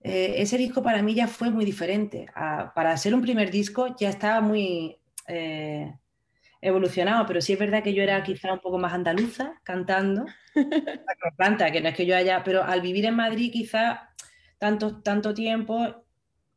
ese 0.00 0.56
disco 0.56 0.82
para 0.82 1.02
mí 1.02 1.14
ya 1.14 1.26
fue 1.26 1.50
muy 1.50 1.64
diferente. 1.64 2.26
para 2.74 2.96
ser 2.96 3.14
un 3.14 3.22
primer 3.22 3.50
disco 3.50 3.96
ya 3.98 4.08
estaba 4.08 4.40
muy 4.40 4.98
evolucionado, 6.60 7.26
pero 7.26 7.40
sí 7.40 7.52
es 7.52 7.58
verdad 7.58 7.82
que 7.82 7.94
yo 7.94 8.02
era 8.02 8.22
quizá 8.22 8.52
un 8.52 8.60
poco 8.60 8.78
más 8.78 8.92
andaluza 8.92 9.60
cantando. 9.62 10.26
canta, 11.38 11.70
que 11.70 11.80
no 11.80 11.88
es 11.88 11.94
que 11.94 12.06
yo 12.06 12.16
haya, 12.16 12.42
pero 12.42 12.64
al 12.64 12.80
vivir 12.80 13.04
en 13.06 13.14
Madrid 13.14 13.52
quizá 13.52 14.10
tanto, 14.58 15.02
tanto 15.02 15.34
tiempo 15.34 16.04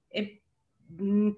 he 0.10 0.39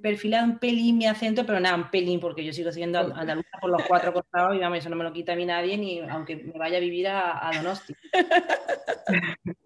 perfilado 0.01 0.45
un 0.45 0.59
pelín 0.59 0.97
mi 0.97 1.05
acento, 1.05 1.45
pero 1.45 1.59
nada, 1.59 1.75
un 1.75 1.91
pelín, 1.91 2.19
porque 2.19 2.43
yo 2.43 2.53
sigo 2.53 2.71
siendo 2.71 2.99
andaluza 2.99 3.49
por 3.59 3.69
los 3.69 3.83
cuatro 3.83 4.13
costados 4.13 4.55
y 4.55 4.59
vamos, 4.59 4.79
eso 4.79 4.89
no 4.89 4.95
me 4.95 5.03
lo 5.03 5.11
quita 5.13 5.33
a 5.33 5.35
mí 5.35 5.45
nadie, 5.45 5.77
ni 5.77 5.99
aunque 5.99 6.37
me 6.37 6.57
vaya 6.57 6.77
a 6.77 6.81
vivir 6.81 7.07
a, 7.07 7.47
a 7.47 7.51
Donosti. 7.57 7.95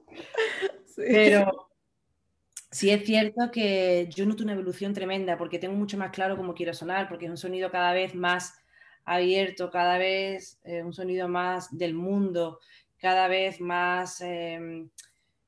Pero 0.95 1.69
sí 2.71 2.89
es 2.89 3.05
cierto 3.05 3.51
que 3.51 4.09
yo 4.13 4.25
noto 4.25 4.43
una 4.43 4.53
evolución 4.53 4.93
tremenda 4.93 5.37
porque 5.37 5.59
tengo 5.59 5.75
mucho 5.75 5.97
más 5.97 6.11
claro 6.11 6.35
cómo 6.35 6.53
quiero 6.53 6.73
sonar, 6.73 7.07
porque 7.07 7.25
es 7.25 7.31
un 7.31 7.37
sonido 7.37 7.69
cada 7.69 7.93
vez 7.93 8.15
más 8.15 8.53
abierto, 9.05 9.69
cada 9.69 9.97
vez 9.97 10.59
eh, 10.63 10.83
un 10.83 10.93
sonido 10.93 11.27
más 11.27 11.77
del 11.77 11.93
mundo, 11.93 12.59
cada 12.97 13.27
vez 13.27 13.61
más 13.61 14.19
em, 14.21 14.89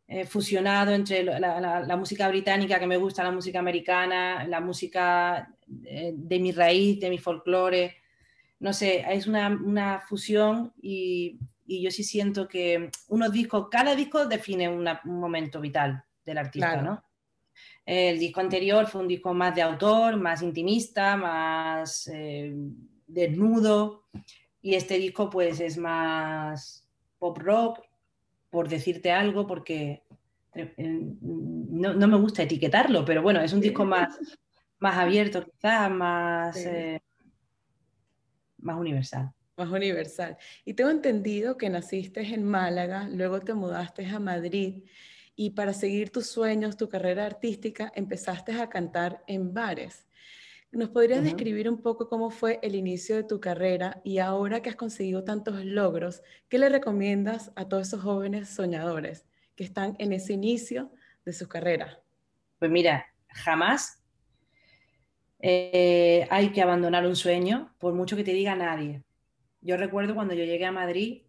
eh, 0.08 0.26
fusionado 0.26 0.94
entre 0.94 1.24
la, 1.24 1.98
música 1.98 2.30
británica 2.30 2.80
que 2.80 2.88
me 2.88 2.98
gusta, 2.98 3.24
la 3.24 3.32
música 3.32 3.60
americana, 3.60 4.46
la 4.48 4.62
música 4.62 5.54
eh, 5.84 6.14
de 6.16 6.40
mi 6.40 6.52
raíz, 6.52 7.00
de 7.00 7.10
mi 7.10 7.18
folclore. 7.18 7.98
No 8.60 8.72
sé, 8.72 9.06
es 9.10 9.28
una, 9.28 10.00
fusión 10.00 10.74
y, 10.82 11.38
yo 11.66 11.92
sí 11.92 12.04
siento 12.04 12.48
que 12.48 12.90
unos 13.10 13.32
discos, 13.34 13.68
cada 13.70 13.94
disco 13.96 14.26
define 14.26 14.70
un 14.70 14.88
momento 15.04 15.60
vital 15.60 16.02
del 16.26 16.38
artista, 16.38 16.82
¿no? 16.82 17.04
El 17.86 18.18
disco 18.20 18.40
anterior 18.40 18.88
fue 18.88 19.02
un 19.02 19.08
disco 19.08 19.34
más 19.34 19.54
de 19.54 19.62
autor, 19.62 20.16
más 20.16 20.42
intimista, 20.42 21.18
más 21.18 22.10
desnudo 23.06 24.04
y 24.62 24.76
este 24.76 24.98
disco 24.98 25.30
pues 25.30 25.60
es 25.60 25.78
más 25.78 26.88
pop 27.18 27.38
rock, 27.38 27.87
por 28.50 28.70
decirte 28.70 29.12
algo, 29.12 29.46
porque 29.46 30.04
eh, 30.54 30.74
no, 30.77 32.08
me 32.08 32.18
gusta 32.18 32.44
etiquetarlo, 32.44 33.06
pero 33.06 33.22
bueno, 33.22 33.42
es 33.42 33.54
un 33.54 33.62
disco 33.62 33.86
más, 33.86 34.18
más 34.80 34.98
abierto 34.98 35.44
quizás, 35.44 35.92
más, 35.92 36.58
eh, 36.58 37.01
más 38.58 38.77
universal. 38.77 39.32
Más 39.56 39.70
universal. 39.70 40.38
Y 40.66 40.74
tengo 40.74 40.89
entendido 40.89 41.58
que 41.58 41.70
naciste 41.70 42.22
en 42.22 42.44
Málaga, 42.44 43.08
luego 43.10 43.39
te 43.39 43.54
mudaste 43.54 44.06
a 44.08 44.20
Madrid 44.20 44.84
y 45.36 45.51
para 45.51 45.74
seguir 45.74 46.10
tus 46.10 46.27
sueños, 46.27 46.77
tu 46.77 46.89
carrera 46.89 47.25
artística, 47.25 47.92
empezaste 47.96 48.60
a 48.60 48.70
cantar 48.70 49.24
en 49.27 49.54
bares. 49.54 50.07
¿Nos 50.77 50.89
podrías 50.89 51.24
describir 51.24 51.67
un 51.67 51.81
poco 51.81 52.07
cómo 52.07 52.29
fue 52.29 52.60
el 52.62 52.75
inicio 52.75 53.15
de 53.15 53.24
tu 53.24 53.39
carrera 53.39 54.00
y 54.03 54.19
ahora 54.19 54.62
que 54.62 54.69
has 54.69 54.75
conseguido 54.75 55.24
tantos 55.24 55.65
logros, 55.65 56.22
qué 56.50 56.60
le 56.60 56.69
recomiendas 56.69 57.51
a 57.55 57.67
todos 57.67 57.88
esos 57.88 58.03
jóvenes 58.03 58.50
soñadores 58.50 59.25
que 59.55 59.63
están 59.63 59.96
en 59.98 60.13
ese 60.13 60.34
inicio 60.34 60.91
de 61.25 61.34
su 61.34 61.48
carrera? 61.48 62.00
Pues 62.60 62.69
mira, 62.69 63.07
jamás 63.29 64.03
eh, 65.39 66.27
hay 66.29 66.51
que 66.51 66.62
abandonar 66.62 67.07
un 67.07 67.15
sueño 67.15 67.74
por 67.79 67.96
mucho 67.96 68.15
que 68.15 68.24
te 68.24 68.34
diga 68.34 68.55
nadie. 68.55 69.01
Yo 69.62 69.77
recuerdo 69.77 70.13
cuando 70.13 70.36
yo 70.36 70.43
llegué 70.43 70.65
a 70.65 70.72
Madrid 70.72 71.24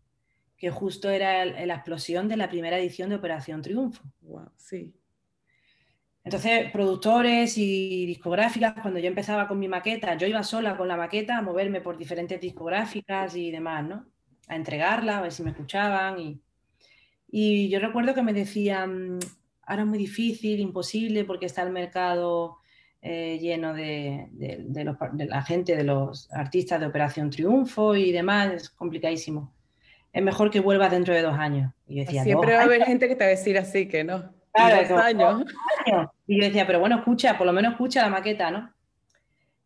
que 0.58 0.68
justo 0.68 1.08
era 1.08 1.46
la 1.46 1.74
explosión 1.74 2.28
de 2.28 2.36
la 2.36 2.50
primera 2.50 2.78
edición 2.78 3.08
de 3.08 3.16
Operación 3.16 3.62
Triunfo. 3.62 4.02
Wow, 4.20 4.50
sí. 4.58 4.94
Entonces, 6.28 6.70
productores 6.70 7.56
y 7.56 8.04
discográficas, 8.04 8.74
cuando 8.82 9.00
yo 9.00 9.08
empezaba 9.08 9.48
con 9.48 9.58
mi 9.58 9.66
maqueta, 9.66 10.14
yo 10.14 10.26
iba 10.26 10.42
sola 10.42 10.76
con 10.76 10.86
la 10.86 10.94
maqueta 10.94 11.38
a 11.38 11.42
moverme 11.42 11.80
por 11.80 11.96
diferentes 11.96 12.38
discográficas 12.38 13.34
y 13.34 13.50
demás, 13.50 13.88
¿no? 13.88 14.04
A 14.46 14.54
entregarla, 14.54 15.16
a 15.16 15.22
ver 15.22 15.32
si 15.32 15.42
me 15.42 15.52
escuchaban. 15.52 16.18
Y, 16.20 16.38
y 17.30 17.70
yo 17.70 17.80
recuerdo 17.80 18.12
que 18.12 18.20
me 18.20 18.34
decían, 18.34 19.18
ahora 19.62 19.84
es 19.84 19.88
muy 19.88 19.96
difícil, 19.96 20.60
imposible, 20.60 21.24
porque 21.24 21.46
está 21.46 21.62
el 21.62 21.70
mercado 21.70 22.58
eh, 23.00 23.38
lleno 23.40 23.72
de, 23.72 24.28
la 25.30 25.40
gente, 25.40 25.76
de 25.76 25.84
los 25.84 26.30
artistas 26.30 26.78
de 26.78 26.88
Operación 26.88 27.30
Triunfo 27.30 27.96
y 27.96 28.12
demás, 28.12 28.52
es 28.52 28.68
complicadísimo. 28.68 29.54
Es 30.12 30.22
mejor 30.22 30.50
que 30.50 30.60
vuelvas 30.60 30.90
dentro 30.90 31.14
de 31.14 31.22
dos 31.22 31.38
años. 31.38 31.72
Y 31.86 32.00
decía, 32.00 32.22
Siempre 32.22 32.52
va 32.52 32.60
a 32.60 32.64
haber 32.64 32.84
gente 32.84 33.08
que 33.08 33.16
te 33.16 33.24
va 33.24 33.28
a 33.28 33.30
decir 33.30 33.56
así, 33.56 33.88
que 33.88 34.04
no. 34.04 34.36
Claro, 34.58 34.98
años. 34.98 35.44
Y 36.26 36.40
yo 36.40 36.46
decía, 36.46 36.66
pero 36.66 36.80
bueno, 36.80 36.96
escucha, 36.96 37.38
por 37.38 37.46
lo 37.46 37.52
menos 37.52 37.72
escucha 37.72 38.02
la 38.02 38.10
maqueta, 38.10 38.50
¿no? 38.50 38.72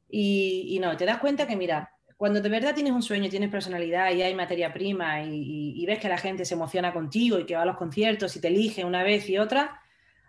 Y, 0.09 0.79
no, 0.81 0.97
te 0.97 1.07
das 1.07 1.19
cuenta 1.19 1.47
que, 1.47 1.57
mira, 1.57 1.91
cuando 2.17 2.41
de 2.41 2.49
verdad 2.49 2.75
tienes 2.75 2.93
un 2.93 3.03
sueño, 3.03 3.31
tienes 3.31 3.51
personalidad 3.51 4.13
y 4.13 4.23
hay 4.23 4.35
materia 4.35 4.73
prima 4.73 5.23
y, 5.23 5.85
ves 5.87 5.99
que 5.99 6.09
la 6.09 6.19
gente 6.19 6.45
se 6.45 6.55
emociona 6.55 6.93
contigo 6.93 7.39
y 7.39 7.47
que 7.47 7.57
va 7.57 7.63
a 7.63 7.67
los 7.67 7.77
conciertos 7.77 8.37
y 8.37 8.41
te 8.41 8.49
elige 8.49 8.85
una 8.85 9.03
vez 9.03 9.29
y 9.31 9.39
otra, 9.39 9.81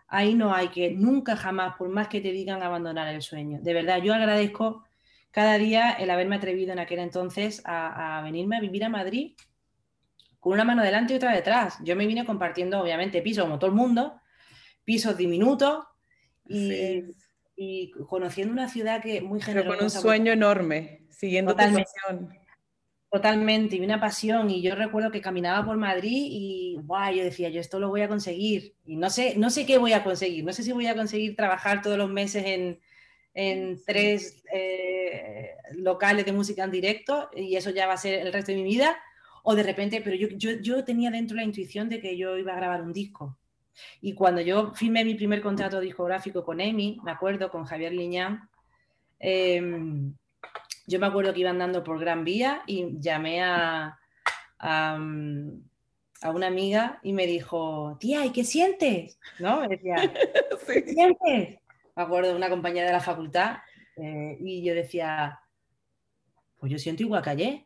ahí 0.08 0.34
no 0.34 0.54
hay 0.54 0.70
que 0.70 0.92
nunca 0.92 1.36
jamás, 1.36 1.76
por 1.76 1.90
más 1.90 2.08
que 2.08 2.22
te 2.22 2.32
digan, 2.32 2.64
abandonar 2.64 3.14
el 3.14 3.22
sueño. 3.22 3.60
De 3.62 3.74
verdad, 3.74 4.02
yo 4.02 4.14
agradezco 4.14 4.86
cada 5.32 5.58
día 5.58 5.92
el 5.92 6.10
haberme 6.10 6.38
atrevido 6.38 6.72
en 6.72 6.80
aquel 6.80 7.00
entonces 7.00 7.62
a, 7.66 8.20
a 8.20 8.22
venirme 8.22 8.58
a 8.58 8.62
vivir 8.62 8.86
a 8.86 8.90
Madrid 8.90 9.34
con 10.40 10.54
una 10.54 10.64
mano 10.64 10.84
delante 10.84 11.14
y 11.14 11.18
otra 11.18 11.34
detrás. 11.34 11.78
Yo 11.84 11.96
me 11.96 12.06
vine 12.06 12.26
compartiendo, 12.26 12.82
obviamente, 12.82 13.22
piso 13.22 13.44
como 13.44 13.60
todo 13.60 13.70
el 13.70 13.76
mundo, 13.76 14.20
pisos 14.84 15.18
diminutos 15.18 15.86
y, 16.48 17.04
y 17.56 17.92
conociendo 17.92 18.54
una 18.54 18.70
ciudad 18.70 19.02
que 19.02 19.22
muy 19.22 19.42
generosa. 19.42 19.70
Pero 19.70 19.78
con 19.78 19.86
un 19.86 19.92
sueño 19.92 20.32
enorme, 20.34 21.06
siguiendo 21.10 21.52
totalmente, 21.52 21.90
tu 21.90 22.16
pasión. 22.16 22.44
Totalmente, 23.10 23.76
y 23.76 23.82
una 23.82 24.00
pasión. 24.00 24.50
Y 24.50 24.64
yo 24.64 24.74
recuerdo 24.74 25.12
que 25.12 25.22
caminaba 25.22 25.64
por 25.64 25.78
Madrid 25.78 26.28
y 26.32 26.80
yo 27.16 27.24
decía, 27.24 27.50
yo 27.50 27.62
esto 27.62 27.80
lo 27.80 27.90
voy 27.90 28.02
a 28.02 28.08
conseguir. 28.08 28.74
Y 28.86 28.96
no 28.96 29.12
sé, 29.12 29.36
no 29.38 29.52
sé 29.52 29.68
qué 29.68 29.78
voy 29.78 29.94
a 29.94 30.04
conseguir. 30.04 30.44
No 30.44 30.52
sé 30.52 30.64
si 30.64 30.72
voy 30.72 30.88
a 30.88 30.96
conseguir 30.96 31.36
trabajar 31.36 31.84
todos 31.84 31.98
los 31.98 32.10
meses 32.10 32.44
en, 32.46 32.80
en 33.36 33.80
tres 33.86 34.44
eh, 34.52 35.52
locales 35.74 36.26
de 36.26 36.32
música 36.32 36.64
en 36.64 36.72
directo 36.72 37.30
y 37.36 37.56
eso 37.56 37.70
ya 37.70 37.86
va 37.86 37.94
a 37.94 37.98
ser 37.98 38.26
el 38.26 38.34
resto 38.34 38.52
de 38.52 38.58
mi 38.58 38.64
vida. 38.64 38.98
O 39.44 39.54
de 39.54 39.62
repente, 39.62 40.02
pero 40.04 40.16
yo, 40.16 40.30
yo, 40.30 40.54
yo 40.62 40.84
tenía 40.84 41.12
dentro 41.12 41.36
la 41.36 41.44
intuición 41.44 41.90
de 41.90 42.00
que 42.00 42.18
yo 42.18 42.36
iba 42.38 42.54
a 42.54 42.58
grabar 42.58 42.82
un 42.82 42.94
disco. 42.94 43.38
Y 44.02 44.14
cuando 44.14 44.42
yo 44.42 44.74
firmé 44.74 45.04
mi 45.04 45.16
primer 45.16 45.42
contrato 45.42 45.80
discográfico 45.80 46.44
con 46.44 46.62
EMI, 46.62 47.00
me 47.04 47.12
acuerdo, 47.12 47.50
con 47.50 47.66
Javier 47.66 47.94
Liñán, 47.94 48.50
em, 49.20 50.14
yo 50.86 51.00
me 51.00 51.08
acuerdo 51.08 51.34
que 51.34 51.40
iba 51.42 51.50
andando 51.50 51.84
por 51.84 52.00
Gran 52.00 52.24
Vía 52.24 52.64
y 52.68 53.00
llamé 53.00 53.42
a, 53.42 53.98
a, 54.60 54.98
una 54.98 56.48
amiga 56.48 57.00
y 57.04 57.14
me 57.14 57.28
dijo, 57.28 57.98
tía, 58.00 58.26
¿y 58.26 58.32
qué 58.32 58.44
sientes? 58.44 59.20
¿No? 59.40 59.62
Me 59.62 59.70
decía, 59.70 59.96
¿qué 60.68 60.82
sientes? 60.82 61.60
Me 61.96 62.04
acuerdo 62.04 62.30
de 62.30 62.36
una 62.36 62.50
compañera 62.50 62.88
de 62.88 62.94
la 62.94 63.02
facultad 63.02 63.58
eh, 63.98 64.38
y 64.40 64.64
yo 64.64 64.74
decía, 64.74 65.40
pues 66.58 66.72
yo 66.72 66.80
siento 66.80 67.04
igual 67.04 67.22
que 67.22 67.30
ayer. 67.30 67.66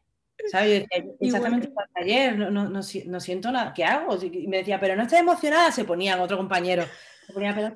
¿Sabes? 0.52 0.86
exactamente 1.20 1.68
igual 1.68 1.88
que 1.94 2.04
ayer, 2.04 2.38
no, 2.38 2.50
no, 2.50 2.70
no, 2.70 3.20
siento 3.20 3.52
nada, 3.52 3.74
¿qué 3.74 3.84
hago? 3.84 4.18
Y 4.24 4.48
me 4.48 4.58
decía, 4.58 4.80
pero 4.80 4.96
no 4.96 5.04
estás 5.04 5.20
emocionada, 5.20 5.72
se 5.72 5.84
ponía 5.84 6.22
otro 6.22 6.38
compañero, 6.38 6.84
se 7.26 7.34
ponía, 7.34 7.54
pero 7.54 7.74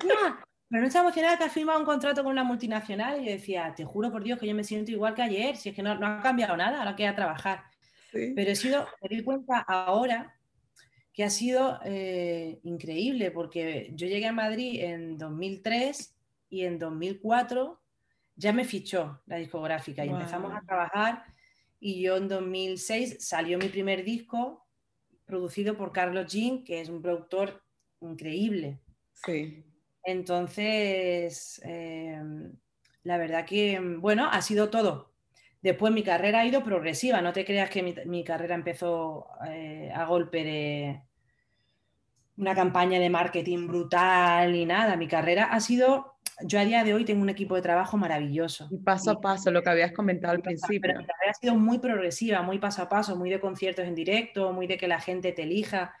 pero 0.72 0.80
no 0.80 0.86
estás 0.86 1.02
emocionada 1.02 1.36
que 1.36 1.44
has 1.44 1.52
firmado 1.52 1.80
un 1.80 1.84
contrato 1.84 2.24
con 2.24 2.32
una 2.32 2.44
multinacional. 2.44 3.20
Y 3.20 3.26
yo 3.26 3.32
decía, 3.32 3.74
te 3.76 3.84
juro 3.84 4.10
por 4.10 4.24
Dios 4.24 4.38
que 4.38 4.46
yo 4.46 4.54
me 4.54 4.64
siento 4.64 4.90
igual 4.90 5.12
que 5.14 5.20
ayer, 5.20 5.54
si 5.54 5.68
es 5.68 5.74
que 5.74 5.82
no, 5.82 5.96
no 5.96 6.06
ha 6.06 6.22
cambiado 6.22 6.56
nada, 6.56 6.78
ahora 6.78 6.96
que 6.96 7.06
a 7.06 7.14
trabajar. 7.14 7.64
Pero 8.10 8.50
he 8.50 8.56
sido, 8.56 8.88
me 9.02 9.14
di 9.14 9.22
cuenta 9.22 9.58
ahora 9.58 10.34
que 11.12 11.24
ha 11.24 11.28
sido 11.28 11.78
eh, 11.84 12.58
increíble, 12.62 13.30
porque 13.30 13.90
yo 13.92 14.06
llegué 14.06 14.26
a 14.26 14.32
Madrid 14.32 14.82
en 14.82 15.18
2003 15.18 16.16
y 16.48 16.64
en 16.64 16.78
2004 16.78 17.78
ya 18.36 18.54
me 18.54 18.64
fichó 18.64 19.20
la 19.26 19.36
discográfica 19.36 20.06
y 20.06 20.08
empezamos 20.08 20.54
a 20.54 20.62
trabajar 20.62 21.24
y 21.84 22.00
yo 22.00 22.16
en 22.16 22.28
2006 22.28 23.16
salió 23.18 23.58
mi 23.58 23.66
primer 23.66 24.04
disco 24.04 24.64
producido 25.24 25.76
por 25.76 25.90
Carlos 25.90 26.32
Jean, 26.32 26.62
que 26.62 26.80
es 26.80 26.88
un 26.88 27.02
productor 27.02 27.60
increíble. 28.00 28.78
Sí. 29.14 29.64
Entonces, 30.04 31.60
em, 31.64 32.52
la 33.02 33.18
verdad 33.18 33.44
que, 33.44 33.80
bueno, 33.98 34.28
ha 34.30 34.40
sido 34.42 34.70
todo. 34.70 35.12
Después 35.60 35.92
mi 35.92 36.04
carrera 36.04 36.40
ha 36.40 36.46
ido 36.46 36.62
progresiva, 36.62 37.20
no 37.20 37.32
te 37.32 37.44
creas 37.44 37.68
que 37.68 37.82
mi, 37.82 38.22
carrera 38.22 38.54
empezó 38.54 39.26
eh, 39.48 39.90
a 39.92 40.04
golpe 40.04 40.44
de 40.44 41.02
una 42.36 42.54
campaña 42.54 43.00
de 43.00 43.10
marketing 43.10 43.66
brutal 43.66 44.54
y 44.54 44.66
nada. 44.66 44.96
Mi 44.96 45.08
carrera 45.08 45.46
ha 45.46 45.58
sido, 45.58 46.11
yo 46.44 46.58
a 46.58 46.64
día 46.64 46.84
de 46.84 46.94
hoy 46.94 47.04
tengo 47.04 47.22
un 47.22 47.30
equipo 47.30 47.54
de 47.54 47.62
trabajo 47.62 47.96
maravilloso. 47.96 48.68
Y 48.70 48.78
paso 48.78 49.10
a 49.10 49.20
paso, 49.20 49.50
lo 49.50 49.62
que 49.62 49.70
habías 49.70 49.92
comentado 49.92 50.32
al 50.32 50.42
principio. 50.42 50.80
Pero 50.80 51.00
mi 51.00 51.06
carrera 51.06 51.30
ha 51.30 51.34
sido 51.34 51.54
muy 51.54 51.78
progresiva, 51.78 52.42
muy 52.42 52.58
paso 52.58 52.82
a 52.82 52.88
paso, 52.88 53.16
muy 53.16 53.30
de 53.30 53.40
conciertos 53.40 53.86
en 53.86 53.94
directo, 53.94 54.52
muy 54.52 54.66
de 54.66 54.76
que 54.76 54.88
la 54.88 55.00
gente 55.00 55.32
te 55.32 55.42
elija. 55.42 55.94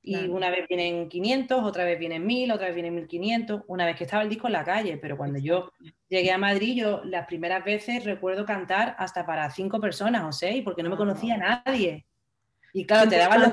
Y 0.00 0.16
una 0.28 0.48
vez 0.48 0.66
vienen 0.68 1.08
500, 1.08 1.62
otra 1.64 1.84
vez 1.84 1.98
vienen 1.98 2.24
1000, 2.24 2.52
otra 2.52 2.66
vez 2.66 2.74
vienen 2.74 2.94
1500, 2.94 3.62
una 3.66 3.84
vez 3.84 3.96
que 3.96 4.04
estaba 4.04 4.22
el 4.22 4.28
disco 4.28 4.46
en 4.46 4.54
la 4.54 4.64
calle, 4.64 4.96
pero 4.96 5.18
cuando 5.18 5.38
yo 5.38 5.70
llegué 6.08 6.32
a 6.32 6.38
Madrid, 6.38 6.76
yo 6.76 7.04
las 7.04 7.26
primeras 7.26 7.62
veces 7.64 8.04
recuerdo 8.04 8.46
cantar 8.46 8.94
hasta 8.98 9.26
para 9.26 9.50
cinco 9.50 9.80
personas 9.80 10.24
o 10.24 10.32
seis, 10.32 10.62
porque 10.64 10.82
no 10.82 10.88
me 10.88 10.96
conocía 10.96 11.36
nadie. 11.36 12.06
Y 12.72 12.86
claro, 12.86 13.10
te 13.10 13.16
daban 13.16 13.42
los 13.42 13.52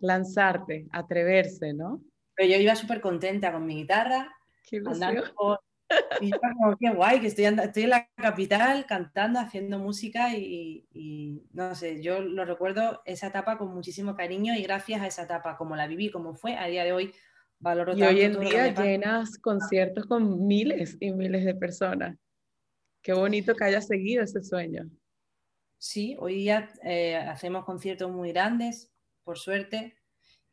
lanzarte, 0.00 0.86
atreverse, 0.90 1.72
¿no? 1.72 2.00
Pero 2.34 2.48
yo 2.48 2.58
iba 2.58 2.74
súper 2.74 3.00
contenta 3.00 3.52
con 3.52 3.64
mi 3.64 3.76
guitarra, 3.76 4.34
andando 4.86 5.22
por, 5.34 5.60
y 6.20 6.30
yo 6.30 6.40
como, 6.40 6.76
qué 6.76 6.90
guay, 6.90 7.20
que 7.20 7.28
estoy, 7.28 7.44
estoy 7.44 7.84
en 7.84 7.90
la 7.90 8.08
capital 8.16 8.86
cantando, 8.86 9.38
haciendo 9.38 9.78
música 9.78 10.34
y, 10.36 11.42
no 11.52 11.74
sé, 11.74 12.02
yo 12.02 12.20
lo 12.20 12.44
recuerdo 12.44 13.02
esa 13.04 13.28
etapa 13.28 13.58
con 13.58 13.74
muchísimo 13.74 14.14
cariño 14.14 14.54
y 14.54 14.62
gracias 14.62 15.02
a 15.02 15.06
esa 15.06 15.22
etapa, 15.24 15.56
como 15.56 15.76
la 15.76 15.86
viví, 15.86 16.10
como 16.10 16.34
fue, 16.34 16.56
a 16.56 16.66
día 16.66 16.84
de 16.84 16.92
hoy 16.92 17.14
valoro 17.58 17.96
y 17.96 18.02
hoy 18.02 18.20
en 18.22 18.40
día 18.40 18.74
llenas 18.74 19.38
conciertos 19.38 20.06
con 20.06 20.46
miles 20.46 20.96
y 21.00 21.12
miles 21.12 21.44
de 21.44 21.54
personas. 21.54 22.16
Qué 23.02 23.12
bonito 23.12 23.54
que 23.54 23.64
hayas 23.64 23.86
seguido 23.86 24.24
ese 24.24 24.42
sueño. 24.42 24.88
Sí, 25.78 26.16
hoy 26.18 26.36
día 26.36 26.70
eh, 26.82 27.16
hacemos 27.16 27.64
conciertos 27.64 28.10
muy 28.10 28.32
grandes, 28.32 28.90
por 29.22 29.38
suerte, 29.38 29.96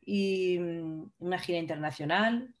y 0.00 0.58
mm, 0.58 1.12
una 1.18 1.38
gira 1.38 1.58
internacional, 1.58 2.54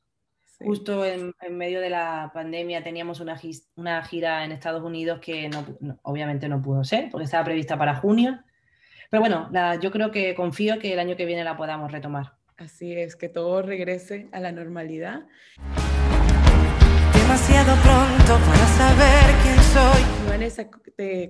Justo 0.64 1.04
en, 1.04 1.34
medio 1.50 1.80
de 1.80 1.90
la 1.90 2.30
pandemia 2.32 2.82
teníamos 2.82 3.20
una, 3.20 3.38
una 3.76 4.02
gira 4.04 4.44
en 4.44 4.52
Estados 4.52 4.82
Unidos 4.82 5.20
que 5.20 5.50
obviamente 6.02 6.48
no 6.48 6.62
pudo 6.62 6.84
ser, 6.84 7.08
porque 7.10 7.24
estaba 7.24 7.44
prevista 7.44 7.76
para 7.76 7.96
junio. 7.96 8.38
Pero 9.10 9.20
bueno, 9.20 9.50
yo 9.80 9.90
creo 9.90 10.10
que 10.10 10.34
confío 10.34 10.78
que 10.78 10.92
el 10.92 10.98
año 10.98 11.16
que 11.16 11.26
viene 11.26 11.44
la 11.44 11.56
podamos 11.56 11.92
retomar. 11.92 12.32
Así 12.56 12.92
es, 12.94 13.16
que 13.16 13.28
todo 13.28 13.60
regrese 13.62 14.28
a 14.32 14.40
la 14.40 14.52
normalidad. 14.52 15.26
Demasiado 17.12 17.74
pronto 17.82 18.44
para 18.46 18.66
saber 18.66 19.34
quién 19.42 19.58
soy. 19.74 20.28
Vanessa, 20.28 20.68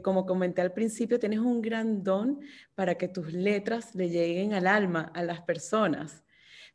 como 0.02 0.26
comenté 0.26 0.60
al 0.60 0.72
principio, 0.72 1.18
tienes 1.18 1.38
un 1.38 1.62
gran 1.62 2.02
don 2.02 2.40
para 2.74 2.96
que 2.96 3.08
tus 3.08 3.32
letras 3.32 3.94
le 3.94 4.08
lleguen 4.08 4.52
al 4.52 4.66
alma, 4.66 5.10
a 5.14 5.22
las 5.22 5.40
personas. 5.40 6.21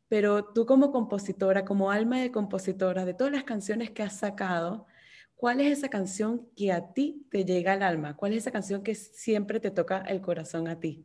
Pero 0.08 0.44
tú 0.44 0.64
como 0.64 0.90
compositora, 0.90 1.64
como 1.64 1.90
alma 1.90 2.20
de 2.20 2.32
compositora, 2.32 3.04
de 3.04 3.14
todas 3.14 3.32
las 3.32 3.44
canciones 3.44 3.90
que 3.90 4.02
has 4.02 4.18
sacado, 4.18 4.86
¿cuál 5.34 5.60
es 5.60 5.78
esa 5.78 5.88
canción 5.90 6.48
que 6.56 6.72
a 6.72 6.92
ti 6.92 7.26
te 7.30 7.44
llega 7.44 7.74
al 7.74 7.82
alma? 7.82 8.16
¿Cuál 8.16 8.32
es 8.32 8.38
esa 8.38 8.50
canción 8.50 8.82
que 8.82 8.94
siempre 8.94 9.60
te 9.60 9.70
toca 9.70 9.98
el 9.98 10.22
corazón 10.22 10.66
a 10.66 10.80
ti? 10.80 11.04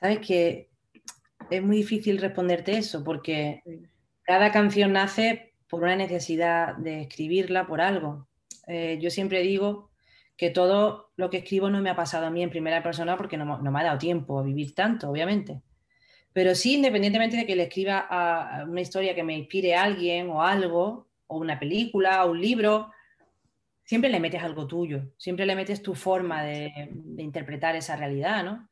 Sabes 0.00 0.20
que 0.20 0.70
es 1.50 1.62
muy 1.62 1.78
difícil 1.78 2.18
responderte 2.18 2.78
eso 2.78 3.02
porque 3.02 3.62
cada 4.22 4.52
canción 4.52 4.92
nace 4.92 5.54
por 5.68 5.82
una 5.82 5.96
necesidad 5.96 6.76
de 6.76 7.02
escribirla 7.02 7.66
por 7.66 7.80
algo. 7.80 8.28
Eh, 8.68 8.98
yo 9.00 9.10
siempre 9.10 9.42
digo 9.42 9.90
que 10.36 10.50
todo 10.50 11.10
lo 11.16 11.30
que 11.30 11.38
escribo 11.38 11.68
no 11.68 11.80
me 11.80 11.90
ha 11.90 11.96
pasado 11.96 12.26
a 12.26 12.30
mí 12.30 12.42
en 12.42 12.50
primera 12.50 12.82
persona 12.82 13.16
porque 13.16 13.36
no, 13.36 13.60
no 13.60 13.70
me 13.72 13.80
ha 13.80 13.84
dado 13.84 13.98
tiempo 13.98 14.38
a 14.38 14.44
vivir 14.44 14.74
tanto, 14.74 15.10
obviamente 15.10 15.62
pero 16.34 16.56
sí, 16.56 16.74
independientemente 16.74 17.36
de 17.36 17.46
que 17.46 17.54
le 17.54 17.62
escriba 17.62 18.06
a 18.10 18.64
una 18.64 18.80
historia 18.80 19.14
que 19.14 19.22
me 19.22 19.38
inspire 19.38 19.76
a 19.76 19.84
alguien 19.84 20.28
o 20.28 20.42
algo, 20.42 21.06
o 21.28 21.38
una 21.38 21.60
película, 21.60 22.24
o 22.24 22.32
un 22.32 22.40
libro, 22.40 22.90
siempre 23.84 24.10
le 24.10 24.18
metes 24.18 24.42
algo 24.42 24.66
tuyo, 24.66 25.12
siempre 25.16 25.46
le 25.46 25.54
metes 25.54 25.80
tu 25.80 25.94
forma 25.94 26.42
de, 26.42 26.90
interpretar 27.18 27.76
esa 27.76 27.94
realidad, 27.94 28.42
¿no? 28.42 28.68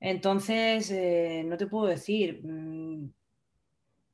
Entonces, 0.00 0.90
eh, 0.90 1.44
no 1.44 1.58
te 1.58 1.66
puedo 1.66 1.86
decir 1.86 2.40
mm, 2.42 3.10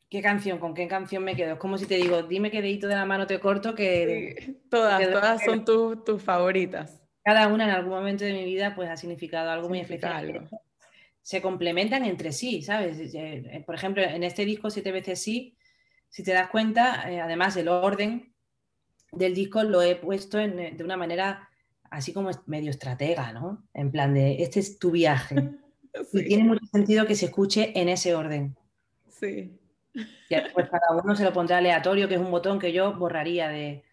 qué 0.08 0.20
canción, 0.20 0.58
con 0.58 0.74
qué 0.74 0.88
canción 0.88 1.22
me 1.22 1.36
quedo. 1.36 1.52
Es 1.52 1.58
como 1.60 1.78
si 1.78 1.86
te 1.86 1.94
digo, 1.94 2.24
dime 2.24 2.50
qué 2.50 2.62
dedito 2.62 2.88
de 2.88 2.96
la 2.96 3.06
mano 3.06 3.28
te 3.28 3.38
corto, 3.38 3.76
que... 3.76 4.56
todas, 4.68 5.08
todas 5.08 5.44
son 5.44 5.64
tus 5.64 6.20
favoritas. 6.20 7.00
Cada 7.24 7.46
una 7.46 7.62
en 7.62 7.70
algún 7.70 7.92
momento 7.92 8.24
de 8.24 8.32
mi 8.32 8.44
vida 8.44 8.74
pues 8.74 8.90
ha 8.90 8.96
significado 8.96 9.52
algo 9.52 9.68
muy 9.68 9.78
especial 9.78 10.50
se 11.22 11.40
complementan 11.40 12.04
entre 12.04 12.32
sí, 12.32 12.62
¿sabes? 12.62 12.98
Eh, 12.98 13.10
eh, 13.14 13.62
por 13.64 13.74
ejemplo, 13.74 14.02
en 14.02 14.24
este 14.24 14.44
disco, 14.44 14.70
Siete 14.70 14.92
veces 14.92 15.22
sí, 15.22 15.56
si 16.08 16.22
te 16.22 16.32
das 16.32 16.50
cuenta, 16.50 17.10
eh, 17.10 17.20
además 17.20 17.56
el 17.56 17.68
orden 17.68 18.34
del 19.12 19.34
disco 19.34 19.62
lo 19.62 19.82
he 19.82 19.96
puesto 19.96 20.38
de 20.38 20.76
una 20.82 20.96
manera 20.96 21.48
así 21.90 22.12
como 22.12 22.30
medio 22.46 22.70
estratega, 22.70 23.32
¿no? 23.32 23.66
En 23.74 23.90
plan 23.90 24.14
de, 24.14 24.42
este 24.42 24.60
es 24.60 24.78
tu 24.78 24.90
viaje. 24.90 25.36
Y 26.14 26.24
tiene 26.24 26.44
mucho 26.44 26.64
sentido 26.72 27.04
que 27.04 27.14
se 27.14 27.26
escuche 27.26 27.78
en 27.78 27.90
ese 27.90 28.14
orden. 28.14 28.56
Sí. 29.10 29.60
Y 29.92 30.34
pues 30.54 30.70
cada 30.70 31.02
uno 31.04 31.14
se 31.14 31.22
lo 31.22 31.34
pondrá 31.34 31.58
aleatorio, 31.58 32.08
que 32.08 32.14
es 32.14 32.20
un 32.20 32.30
botón 32.30 32.58
que 32.58 32.72
yo 32.72 32.94
borraría 32.94 33.48
de, 33.48 33.84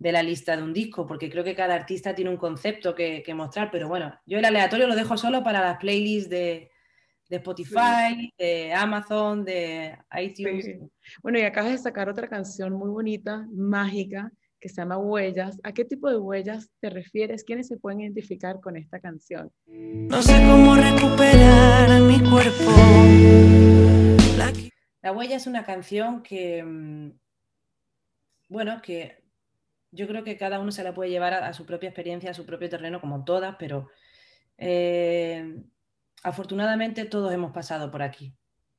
de 0.00 0.12
la 0.12 0.22
lista 0.22 0.56
de 0.56 0.62
un 0.62 0.72
disco, 0.72 1.06
porque 1.06 1.30
creo 1.30 1.44
que 1.44 1.54
cada 1.54 1.74
artista 1.74 2.14
tiene 2.14 2.30
un 2.30 2.38
concepto 2.38 2.94
que, 2.94 3.22
mostrar, 3.34 3.70
pero 3.70 3.86
bueno, 3.86 4.18
yo 4.24 4.38
el 4.38 4.44
aleatorio 4.46 4.86
lo 4.86 4.96
dejo 4.96 5.18
solo 5.18 5.44
para 5.44 5.60
las 5.60 5.76
playlists 5.76 6.30
de, 6.30 6.70
Spotify, 7.28 8.32
de 8.36 8.72
Amazon, 8.72 9.44
de 9.44 9.96
iTunes. 10.18 10.66
Bueno, 11.22 11.38
y 11.38 11.42
acabas 11.42 11.72
de 11.72 11.78
sacar 11.78 12.08
otra 12.08 12.28
canción 12.28 12.72
muy 12.72 12.88
bonita, 12.88 13.46
mágica, 13.52 14.32
que 14.58 14.70
se 14.70 14.76
llama 14.76 14.96
Huellas. 14.96 15.60
¿A 15.62 15.72
qué 15.72 15.84
tipo 15.84 16.08
de 16.08 16.16
huellas 16.16 16.70
te 16.80 16.88
refieres? 16.90 17.44
¿Quiénes 17.44 17.68
se 17.68 17.76
pueden 17.76 18.00
identificar 18.00 18.58
con 18.58 18.76
esta 18.76 19.00
canción? 19.00 19.52
No 19.66 20.22
sé 20.22 20.32
cómo 20.48 20.74
recuperar 20.76 22.00
mi 22.00 22.18
cuerpo. 22.20 22.70
La 25.02 25.12
huella 25.12 25.36
es 25.36 25.46
una 25.46 25.64
canción 25.64 26.22
que, 26.22 26.62
mm, 26.62 27.10
bueno, 28.48 28.82
que 28.82 29.19
yo 29.92 30.06
creo 30.06 30.24
que 30.24 30.36
cada 30.36 30.60
uno 30.60 30.72
se 30.72 30.84
la 30.84 30.94
puede 30.94 31.10
llevar 31.10 31.34
a, 31.34 31.52
su 31.52 31.66
propia 31.66 31.88
experiencia, 31.88 32.30
a 32.30 32.34
su 32.34 32.46
propio 32.46 32.68
terreno, 32.68 33.00
como 33.00 33.24
todas, 33.24 33.56
pero 33.58 33.88
eh, 34.56 35.62
afortunadamente 36.22 37.04
todos 37.04 37.32
hemos 37.32 37.52
pasado 37.52 37.90
por 37.90 38.02
aquí. 38.02 38.34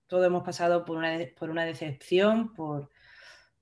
Todos 0.07 0.25
hemos 0.25 0.43
pasado 0.43 0.85
por 0.85 0.97
una, 0.97 1.17
por 1.37 1.49
una 1.49 1.65
decepción, 1.65 2.53
por, 2.53 2.89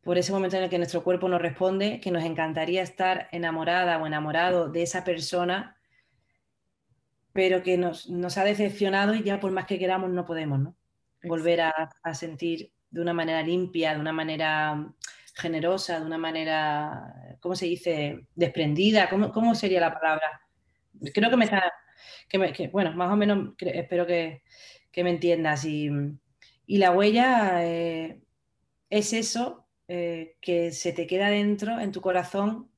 por 0.01 0.17
ese 0.17 0.31
momento 0.31 0.57
en 0.57 0.63
el 0.63 0.69
que 0.69 0.77
nuestro 0.77 1.03
cuerpo 1.03 1.27
nos 1.27 1.41
responde, 1.41 1.99
que 1.99 2.11
nos 2.11 2.23
encantaría 2.23 2.81
estar 2.81 3.27
enamorada 3.31 3.97
o 3.99 4.07
enamorado 4.07 4.69
de 4.69 4.83
esa 4.83 5.03
persona, 5.03 5.77
pero 7.33 7.63
que 7.63 7.77
nos, 7.77 8.07
ha 8.37 8.43
decepcionado 8.43 9.13
y 9.13 9.23
ya 9.23 9.39
por 9.39 9.51
más 9.51 9.65
que 9.65 9.79
queramos 9.79 10.09
no 10.09 10.25
podemos, 10.25 10.59
¿no? 10.59 10.75
Volver 11.23 11.61
a, 11.61 11.89
a 12.01 12.13
sentir 12.13 12.71
de 12.89 13.01
una 13.01 13.13
manera 13.13 13.43
limpia, 13.43 13.93
de 13.93 13.99
una 13.99 14.13
manera 14.13 14.91
generosa, 15.39 15.99
de 15.99 16.05
una 16.05 16.17
manera, 16.17 17.37
¿cómo 17.39 17.55
se 17.55 17.65
dice? 17.65 18.27
Desprendida, 18.35 19.09
¿cómo, 19.09 19.55
sería 19.55 19.81
la 19.81 19.93
palabra? 19.93 20.41
Creo 21.13 21.29
que 21.29 21.37
me 21.37 21.45
está, 21.45 21.71
que, 22.29 22.69
bueno, 22.71 22.93
más 22.93 23.11
o 23.11 23.15
menos 23.15 23.55
espero 23.59 24.05
que, 24.05 24.43
me 24.95 25.11
entiendas. 25.11 25.65
Y, 25.65 25.89
la 26.67 26.91
huella 26.91 27.65
eh, 27.65 28.21
es 28.89 29.13
eso 29.13 29.67
eh, 29.87 30.35
que 30.41 30.71
se 30.71 30.93
te 30.93 31.07
queda 31.07 31.29
dentro, 31.29 31.79
en 31.79 31.91
tu 31.91 32.01
corazón, 32.01 32.69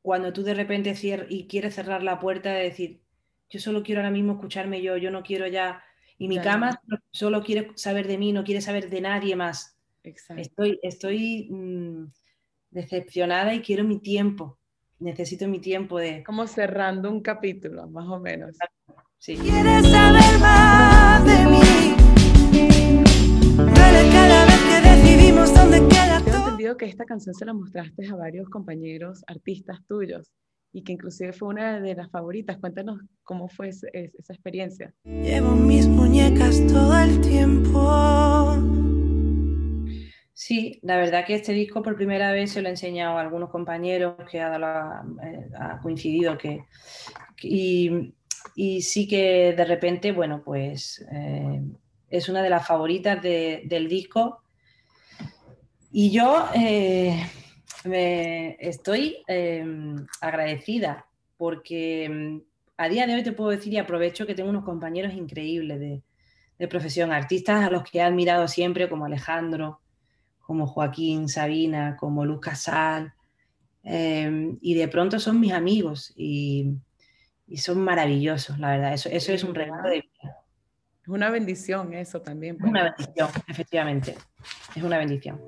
cuando 0.00 0.32
tú 0.32 0.42
de 0.42 0.54
repente 0.54 0.94
cierras 0.94 1.28
y 1.30 1.46
quieres 1.46 1.74
cerrar 1.74 2.02
la 2.02 2.18
puerta 2.18 2.52
de 2.52 2.64
decir, 2.64 3.02
yo 3.48 3.58
solo 3.58 3.82
quiero 3.82 4.00
ahora 4.00 4.10
mismo 4.10 4.34
escucharme 4.34 4.82
yo, 4.82 4.96
yo 4.96 5.10
no 5.10 5.22
quiero 5.22 5.46
ya, 5.46 5.82
y 6.18 6.28
mi 6.28 6.38
cama 6.38 6.80
solo 7.10 7.42
quiere 7.42 7.72
saber 7.76 8.06
de 8.06 8.18
mí, 8.18 8.32
no 8.32 8.44
quiere 8.44 8.60
saber 8.60 8.90
de 8.90 9.00
nadie 9.00 9.34
más. 9.34 9.73
Estoy, 10.04 10.78
estoy 10.82 11.48
mm, 11.50 12.12
decepcionada 12.70 13.54
y 13.54 13.62
quiero 13.62 13.84
mi 13.84 14.00
tiempo, 14.00 14.58
necesito 14.98 15.48
mi 15.48 15.60
tiempo 15.60 15.98
de... 15.98 16.22
Como 16.22 16.46
cerrando 16.46 17.10
un 17.10 17.22
capítulo, 17.22 17.88
más 17.88 18.06
o 18.08 18.20
menos. 18.20 18.54
Sí. 19.18 19.34
¿Quieres 19.36 19.88
saber 19.88 20.38
más 20.40 21.24
de 21.24 21.50
mí? 21.50 21.94
cada 24.12 24.44
vez 24.44 24.60
que 24.68 24.88
decidimos 24.88 25.54
dónde 25.54 25.78
queda 25.88 26.20
Tengo 26.22 26.36
entendido 26.36 26.76
que 26.76 26.84
esta 26.84 27.06
canción 27.06 27.34
se 27.34 27.46
la 27.46 27.54
mostraste 27.54 28.06
a 28.06 28.14
varios 28.14 28.50
compañeros 28.50 29.24
artistas 29.26 29.78
tuyos 29.88 30.30
y 30.74 30.82
que 30.84 30.92
inclusive 30.92 31.32
fue 31.32 31.48
una 31.48 31.80
de 31.80 31.94
las 31.94 32.10
favoritas. 32.10 32.58
Cuéntanos 32.58 33.00
cómo 33.22 33.48
fue 33.48 33.68
esa 33.70 33.88
experiencia. 34.32 34.92
Llevo 35.04 35.52
mis 35.54 35.86
muñecas 35.86 36.60
todo 36.66 36.98
el 36.98 37.20
tiempo. 37.22 38.33
Sí, 40.36 40.80
la 40.82 40.96
verdad 40.96 41.24
que 41.24 41.36
este 41.36 41.52
disco 41.52 41.80
por 41.80 41.94
primera 41.94 42.32
vez 42.32 42.50
se 42.50 42.60
lo 42.60 42.66
he 42.66 42.72
enseñado 42.72 43.16
a 43.16 43.20
algunos 43.20 43.50
compañeros 43.50 44.16
que 44.28 44.40
ha, 44.40 45.04
eh, 45.22 45.48
coincidido 45.80 46.36
que, 46.36 46.64
y, 47.40 48.12
sí 48.82 49.06
que 49.06 49.54
de 49.56 49.64
repente, 49.64 50.10
bueno, 50.10 50.42
pues 50.44 51.06
eh, 51.12 51.62
es 52.10 52.28
una 52.28 52.42
de 52.42 52.50
las 52.50 52.66
favoritas 52.66 53.22
del 53.22 53.88
disco. 53.88 54.42
Y 55.92 56.10
yo 56.10 56.48
eh, 56.52 57.24
me 57.84 58.56
estoy 58.58 59.22
agradecida 60.20 61.06
porque 61.36 62.06
em, 62.06 62.42
a 62.76 62.88
día 62.88 63.06
de 63.06 63.14
hoy 63.14 63.22
te 63.22 63.32
puedo 63.32 63.50
decir 63.50 63.72
y 63.72 63.78
aprovecho 63.78 64.26
que 64.26 64.34
tengo 64.34 64.50
unos 64.50 64.64
compañeros 64.64 65.14
increíbles 65.14 65.78
de, 65.78 66.02
profesión, 66.68 67.12
artistas 67.12 67.64
a 67.64 67.70
los 67.70 67.84
que 67.84 67.98
he 67.98 68.02
admirado 68.02 68.48
siempre, 68.48 68.88
como 68.88 69.04
Alejandro, 69.04 69.80
como 70.46 70.66
Joaquín 70.66 71.28
Sabina, 71.28 71.96
como 71.96 72.24
Luz 72.24 72.40
Casal, 72.40 73.12
em, 73.82 74.58
y 74.60 74.74
de 74.74 74.88
pronto 74.88 75.18
son 75.18 75.40
mis 75.40 75.52
amigos 75.52 76.12
y, 76.16 76.74
son 77.56 77.80
maravillosos, 77.80 78.58
la 78.58 78.70
verdad. 78.70 78.94
Eso, 78.94 79.08
eso 79.10 79.32
es 79.32 79.44
un 79.44 79.54
regalo 79.54 79.88
de 79.88 80.00
vida. 80.00 80.44
Es 81.04 81.08
una 81.08 81.28
bendición 81.28 81.92
eso 81.92 82.22
también. 82.22 82.56
Es 82.58 82.64
una 82.64 82.84
bendición, 82.84 83.28
efectivamente. 83.46 84.14
Es 84.74 84.82
una 84.82 84.96
bendición. 84.96 85.38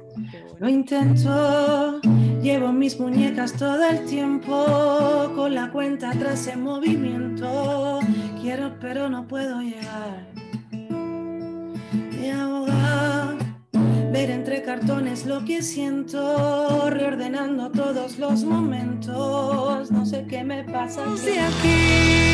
Lo 0.61 0.69
intento, 0.69 1.99
llevo 2.43 2.73
mis 2.75 3.01
muñecas 3.01 3.55
todo 3.55 3.83
el 3.89 4.05
tiempo, 4.05 5.33
con 5.35 5.55
la 5.55 5.73
cuenta 5.73 6.11
atrás 6.11 6.47
en 6.49 6.63
movimiento. 6.63 8.01
Quiero, 8.43 8.79
pero 8.79 9.09
no 9.09 9.27
puedo 9.27 9.63
llegar. 9.63 10.27
Y 12.23 12.29
ahogar, 12.29 13.15
ver 14.16 14.31
entre 14.31 14.62
cartones 14.62 15.26
lo 15.26 15.44
que 15.44 15.61
siento, 15.61 16.88
reordenando 16.88 17.70
todos 17.70 18.18
los 18.18 18.44
momentos. 18.44 19.90
No 19.90 20.07
sé 20.07 20.24
qué 20.26 20.42
me 20.42 20.64
pasa. 20.64 21.05
aquí 21.05 22.26